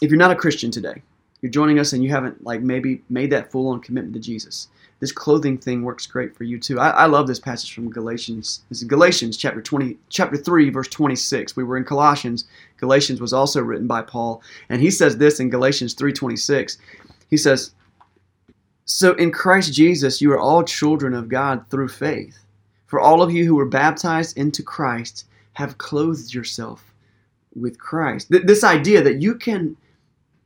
If 0.00 0.10
you're 0.10 0.18
not 0.18 0.30
a 0.30 0.36
Christian 0.36 0.70
today, 0.70 1.02
you're 1.42 1.52
joining 1.52 1.78
us 1.78 1.92
and 1.92 2.02
you 2.02 2.10
haven't 2.10 2.44
like 2.44 2.62
maybe 2.62 3.02
made 3.10 3.30
that 3.30 3.50
full 3.52 3.68
on 3.68 3.80
commitment 3.80 4.14
to 4.14 4.20
Jesus. 4.20 4.68
This 5.00 5.12
clothing 5.12 5.58
thing 5.58 5.82
works 5.82 6.06
great 6.06 6.36
for 6.36 6.44
you 6.44 6.58
too. 6.58 6.80
I, 6.80 6.90
I 6.90 7.06
love 7.06 7.26
this 7.26 7.38
passage 7.38 7.72
from 7.72 7.90
Galatians. 7.90 8.62
This 8.68 8.78
is 8.78 8.88
Galatians 8.88 9.36
chapter 9.36 9.62
20, 9.62 9.96
chapter 10.08 10.36
3, 10.36 10.70
verse 10.70 10.88
26. 10.88 11.54
We 11.54 11.62
were 11.62 11.76
in 11.76 11.84
Colossians. 11.84 12.46
Galatians 12.78 13.20
was 13.20 13.32
also 13.32 13.62
written 13.62 13.86
by 13.86 14.02
Paul. 14.02 14.42
And 14.68 14.82
he 14.82 14.90
says 14.90 15.16
this 15.16 15.38
in 15.38 15.50
Galatians 15.50 15.94
3:26. 15.94 16.78
He 17.30 17.36
says, 17.36 17.72
so 18.88 19.12
in 19.14 19.30
Christ 19.30 19.74
Jesus, 19.74 20.22
you 20.22 20.32
are 20.32 20.38
all 20.38 20.64
children 20.64 21.12
of 21.12 21.28
God 21.28 21.66
through 21.68 21.88
faith. 21.88 22.38
For 22.86 22.98
all 22.98 23.20
of 23.20 23.30
you 23.30 23.44
who 23.44 23.54
were 23.54 23.66
baptized 23.66 24.38
into 24.38 24.62
Christ 24.62 25.26
have 25.52 25.76
clothed 25.76 26.32
yourself 26.32 26.94
with 27.54 27.78
Christ. 27.78 28.30
Th- 28.30 28.44
this 28.44 28.64
idea 28.64 29.02
that 29.02 29.20
you 29.20 29.34
can 29.34 29.76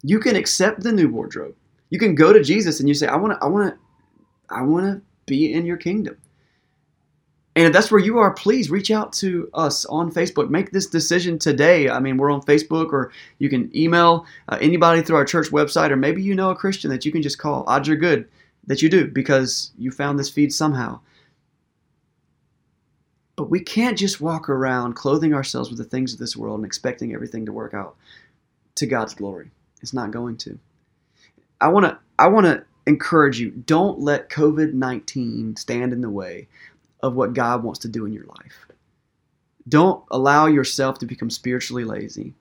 you 0.03 0.19
can 0.19 0.35
accept 0.35 0.83
the 0.83 0.91
new 0.91 1.09
wardrobe. 1.09 1.55
You 1.91 2.01
can 2.01 2.17
go 2.17 2.33
to 2.33 2.43
Jesus 2.43 2.81
and 2.81 2.89
you 2.89 2.95
say, 2.97 3.07
I 3.07 3.15
want 3.15 3.39
to 3.39 3.45
I 3.45 3.49
want 3.49 3.73
to 3.73 3.79
I 4.53 4.63
want 4.63 4.87
to 4.87 5.03
be 5.27 5.53
in 5.53 5.67
your 5.67 5.77
kingdom. 5.77 6.17
And 7.55 7.67
if 7.67 7.73
that's 7.73 7.91
where 7.91 8.01
you 8.01 8.19
are, 8.19 8.33
please 8.33 8.71
reach 8.71 8.91
out 8.91 9.13
to 9.15 9.51
us 9.53 9.85
on 9.85 10.11
Facebook. 10.11 10.49
Make 10.49 10.71
this 10.71 10.87
decision 10.87 11.39
today. 11.39 11.91
I 11.91 12.01
mean, 12.01 12.17
we're 12.17 12.31
on 12.31 12.41
Facebook, 12.41 12.93
or 12.93 13.13
you 13.39 13.51
can 13.51 13.71
email 13.77 14.25
uh, 14.49 14.57
anybody 14.61 15.03
through 15.03 15.17
our 15.17 15.25
church 15.27 15.49
website, 15.49 15.91
or 15.91 15.97
maybe 15.97 16.23
you 16.23 16.35
know 16.35 16.51
a 16.51 16.57
Christian 16.57 16.91
that 16.91 17.05
you 17.05 17.13
can 17.13 17.21
just 17.21 17.39
call. 17.39 17.65
Odds 17.67 17.91
are 17.91 17.97
good 17.97 18.27
that 18.67 18.81
you 18.81 18.89
do 18.89 19.07
because 19.07 19.73
you 19.77 19.91
found 19.91 20.19
this 20.19 20.31
feed 20.31 20.53
somehow. 20.53 21.01
But 23.37 23.51
we 23.51 23.61
can't 23.61 23.99
just 23.99 24.21
walk 24.21 24.49
around 24.49 24.95
clothing 24.95 25.35
ourselves 25.35 25.69
with 25.69 25.79
the 25.79 25.85
things 25.85 26.13
of 26.13 26.19
this 26.19 26.37
world 26.37 26.59
and 26.59 26.67
expecting 26.67 27.13
everything 27.13 27.47
to 27.47 27.53
work 27.53 27.75
out 27.75 27.97
to 28.77 28.87
God's 28.87 29.15
glory. 29.15 29.51
It's 29.83 29.93
not 29.93 30.11
going 30.11 30.37
to. 30.39 30.59
I 31.61 31.69
want 31.69 31.85
to 31.87 31.99
I 32.19 32.29
want 32.29 32.47
to 32.47 32.65
encourage 32.87 33.39
you 33.39 33.51
don't 33.51 34.01
let 34.01 34.31
COVID-19 34.31 35.59
stand 35.59 35.93
in 35.93 36.01
the 36.01 36.11
way 36.11 36.49
of 37.01 37.15
what 37.15 37.35
God 37.35 37.63
wants 37.63 37.81
to 37.81 37.89
do 37.89 38.07
in 38.07 38.13
your 38.13 38.27
life. 38.27 38.67
Don't 39.69 40.05
allow 40.11 40.47
yourself 40.47 40.99
to 40.99 41.07
become 41.07 41.31
spiritually 41.31 41.85
lazy, 41.85 42.35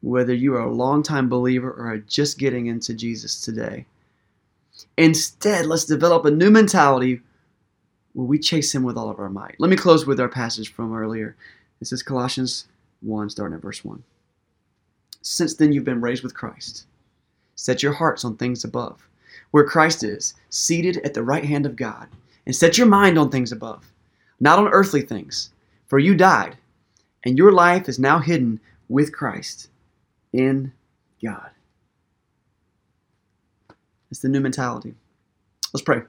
whether 0.00 0.34
you 0.34 0.54
are 0.54 0.60
a 0.60 0.72
longtime 0.72 1.28
believer 1.28 1.70
or 1.70 1.88
are 1.92 1.98
just 1.98 2.38
getting 2.38 2.66
into 2.66 2.94
Jesus 2.94 3.40
today. 3.40 3.86
Instead, 4.96 5.66
let's 5.66 5.84
develop 5.84 6.24
a 6.24 6.30
new 6.30 6.50
mentality 6.50 7.20
where 8.12 8.26
we 8.26 8.38
chase 8.38 8.74
Him 8.74 8.84
with 8.84 8.96
all 8.96 9.10
of 9.10 9.18
our 9.18 9.28
might. 9.28 9.56
Let 9.58 9.70
me 9.70 9.76
close 9.76 10.06
with 10.06 10.20
our 10.20 10.28
passage 10.28 10.72
from 10.72 10.94
earlier. 10.94 11.36
This 11.80 11.92
is 11.92 12.02
Colossians 12.02 12.66
1, 13.00 13.30
starting 13.30 13.56
at 13.56 13.62
verse 13.62 13.84
1. 13.84 14.02
Since 15.22 15.54
then 15.54 15.72
you've 15.72 15.84
been 15.84 16.00
raised 16.00 16.22
with 16.22 16.34
Christ. 16.34 16.86
Set 17.56 17.82
your 17.82 17.94
hearts 17.94 18.24
on 18.24 18.36
things 18.36 18.64
above, 18.64 19.08
where 19.54 19.62
Christ 19.62 20.02
is, 20.02 20.34
seated 20.50 20.96
at 21.04 21.14
the 21.14 21.22
right 21.22 21.44
hand 21.44 21.64
of 21.64 21.76
God 21.76 22.08
and 22.44 22.56
set 22.56 22.76
your 22.76 22.88
mind 22.88 23.16
on 23.16 23.30
things 23.30 23.52
above, 23.52 23.84
not 24.40 24.58
on 24.58 24.66
earthly 24.66 25.00
things. 25.00 25.50
For 25.86 26.00
you 26.00 26.16
died, 26.16 26.56
and 27.24 27.38
your 27.38 27.52
life 27.52 27.88
is 27.88 28.00
now 28.00 28.18
hidden 28.18 28.58
with 28.88 29.12
Christ 29.12 29.68
in 30.32 30.72
God. 31.22 31.50
It's 34.10 34.18
the 34.18 34.28
new 34.28 34.40
mentality. 34.40 34.92
Let's 35.72 35.84
pray. 35.84 36.02